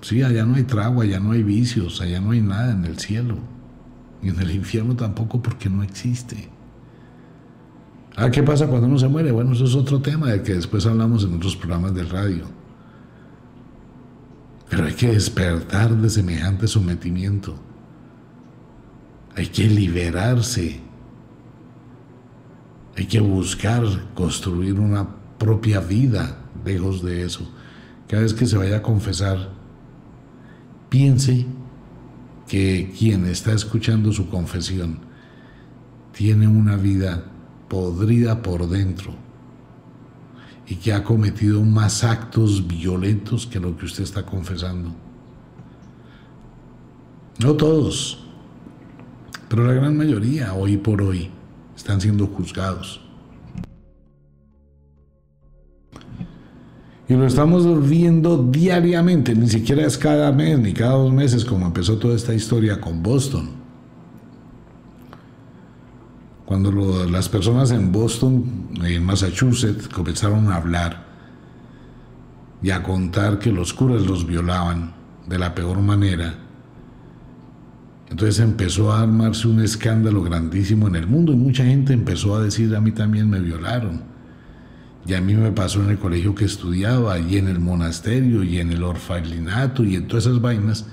[0.00, 2.98] Sí, allá no hay trago, allá no hay vicios, allá no hay nada en el
[2.98, 3.36] cielo.
[4.22, 6.48] Y en el infierno tampoco porque no existe.
[8.16, 9.32] Ah, ¿qué pasa cuando uno se muere?
[9.32, 12.44] Bueno, eso es otro tema del que después hablamos en otros programas del radio.
[14.68, 17.56] Pero hay que despertar de semejante sometimiento.
[19.36, 20.80] Hay que liberarse.
[22.96, 23.82] Hay que buscar
[24.14, 27.50] construir una propia vida lejos de eso.
[28.06, 29.59] Cada vez que se vaya a confesar,
[30.90, 31.46] piense
[32.46, 34.98] que quien está escuchando su confesión
[36.12, 37.24] tiene una vida
[37.68, 39.14] podrida por dentro
[40.66, 44.92] y que ha cometido más actos violentos que lo que usted está confesando.
[47.38, 48.24] No todos,
[49.48, 51.30] pero la gran mayoría, hoy por hoy,
[51.74, 53.00] están siendo juzgados.
[57.10, 61.66] Y lo estamos viendo diariamente, ni siquiera es cada mes ni cada dos meses como
[61.66, 63.50] empezó toda esta historia con Boston.
[66.44, 66.70] Cuando
[67.06, 71.04] las personas en Boston, en Massachusetts, comenzaron a hablar
[72.62, 74.94] y a contar que los curas los violaban
[75.26, 76.36] de la peor manera,
[78.08, 82.42] entonces empezó a armarse un escándalo grandísimo en el mundo y mucha gente empezó a
[82.44, 84.09] decir, a mí también me violaron.
[85.06, 88.58] Y a mí me pasó en el colegio que estudiaba, y en el monasterio, y
[88.58, 90.86] en el orfalinato, y en todas esas vainas.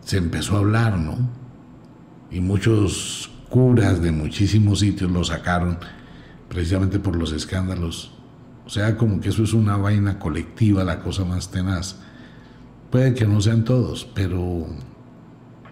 [0.00, 1.16] Se empezó a hablar, ¿no?
[2.30, 5.78] Y muchos curas de muchísimos sitios lo sacaron
[6.48, 8.12] precisamente por los escándalos.
[8.66, 11.96] O sea, como que eso es una vaina colectiva, la cosa más tenaz.
[12.90, 14.66] Puede que no sean todos, pero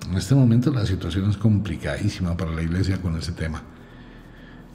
[0.08, 3.62] en este momento la situación es complicadísima para la iglesia con ese tema.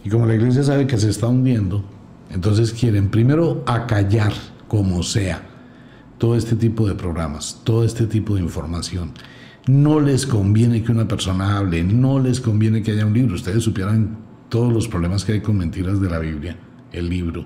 [0.04, 1.84] Y como la iglesia sabe que se está hundiendo,
[2.30, 4.34] entonces quieren primero acallar
[4.68, 5.44] como sea
[6.18, 9.12] todo este tipo de programas, todo este tipo de información.
[9.68, 13.36] No les conviene que una persona hable, no les conviene que haya un libro.
[13.36, 14.18] Ustedes supieran
[14.50, 16.58] todos los problemas que hay con mentiras de la Biblia,
[16.92, 17.46] el libro,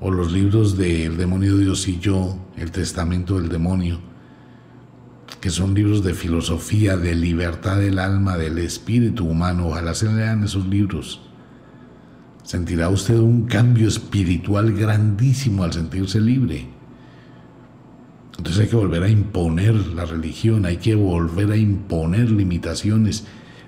[0.00, 4.00] o los libros del demonio Dios y yo, el testamento del demonio,
[5.40, 9.68] que son libros de filosofía, de libertad del alma, del espíritu humano.
[9.68, 11.23] Ojalá se lean esos libros
[12.44, 16.68] sentirá usted un cambio espiritual grandísimo al sentirse libre.
[18.36, 23.24] Entonces hay que volver a imponer la religión, hay que volver a imponer limitaciones,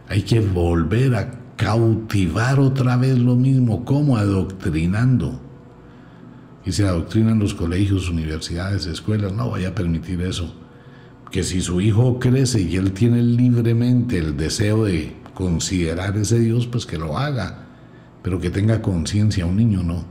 [0.09, 5.41] hay que volver a cautivar otra vez lo mismo, como adoctrinando.
[6.65, 10.55] Y se adoctrinan los colegios, universidades, escuelas, no vaya a permitir eso.
[11.31, 16.67] Que si su hijo crece y él tiene libremente el deseo de considerar ese Dios,
[16.67, 17.66] pues que lo haga
[18.27, 20.05] pero que tenga conciencia, un niño no.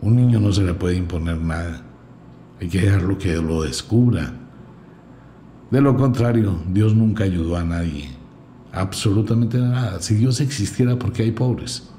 [0.00, 1.82] Un niño no se le puede imponer nada,
[2.58, 4.32] hay que dejarlo que lo descubra.
[5.70, 8.08] De lo contrario, Dios nunca ayudó a nadie,
[8.72, 10.00] absolutamente nada.
[10.00, 11.90] Si Dios existiera, ¿por qué hay pobres?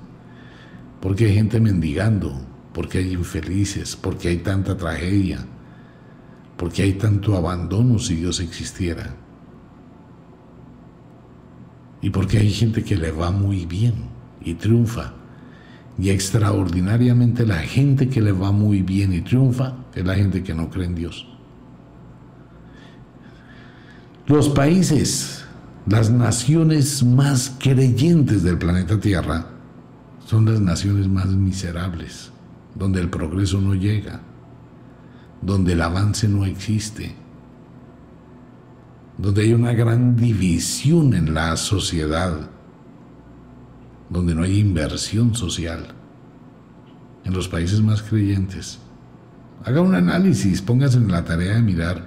[1.00, 2.34] ¿Por qué hay gente mendigando?
[2.74, 3.96] ¿Por qué hay infelices?
[3.96, 5.46] ¿Por qué hay tanta tragedia?
[6.58, 9.16] ¿Por qué hay tanto abandono si Dios existiera?
[12.02, 13.96] Y porque hay gente que le va muy bien
[14.42, 15.14] y triunfa.
[16.00, 20.54] Y extraordinariamente la gente que le va muy bien y triunfa es la gente que
[20.54, 21.28] no cree en Dios.
[24.28, 25.46] Los países,
[25.88, 29.48] las naciones más creyentes del planeta Tierra
[30.26, 32.32] son las naciones más miserables,
[32.76, 34.22] donde el progreso no llega,
[35.42, 37.16] donde el avance no existe
[39.18, 42.50] donde hay una gran división en la sociedad,
[44.10, 45.88] donde no hay inversión social,
[47.26, 48.80] en los países más creyentes.
[49.66, 52.06] Haga un análisis, póngase en la tarea de mirar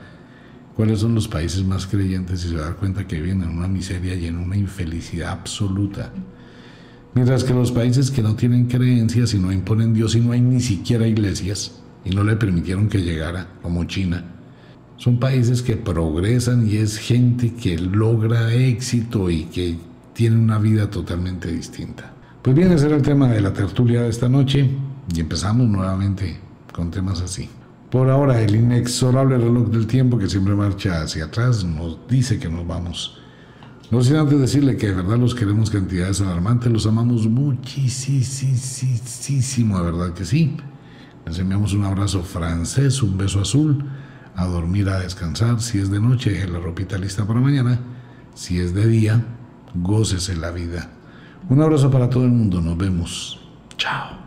[0.77, 4.15] cuáles son los países más creyentes y se va cuenta que viven en una miseria
[4.15, 6.13] y en una infelicidad absoluta.
[7.13, 10.41] Mientras que los países que no tienen creencias y no imponen Dios y no hay
[10.41, 11.73] ni siquiera iglesias
[12.05, 14.25] y no le permitieron que llegara, como China,
[15.01, 19.79] son países que progresan y es gente que logra éxito y que
[20.13, 22.13] tiene una vida totalmente distinta.
[22.43, 24.69] Pues bien, ese era el tema de la tertulia de esta noche
[25.15, 26.37] y empezamos nuevamente
[26.71, 27.49] con temas así.
[27.91, 32.51] Por ahora, el inexorable reloj del tiempo que siempre marcha hacia atrás nos dice que
[32.51, 33.17] nos vamos.
[33.91, 39.83] No sin antes decirle que de verdad los queremos cantidades alarmantes, los amamos muchísimo, de
[39.83, 40.59] verdad que sí.
[41.25, 43.83] Les enviamos un abrazo francés, un beso azul
[44.37, 45.61] a dormir, a descansar.
[45.61, 47.79] Si es de noche, deje la ropita lista para mañana.
[48.35, 49.25] Si es de día,
[49.75, 50.91] gócese la vida.
[51.49, 52.61] Un abrazo para todo el mundo.
[52.61, 53.41] Nos vemos.
[53.77, 54.20] Chao.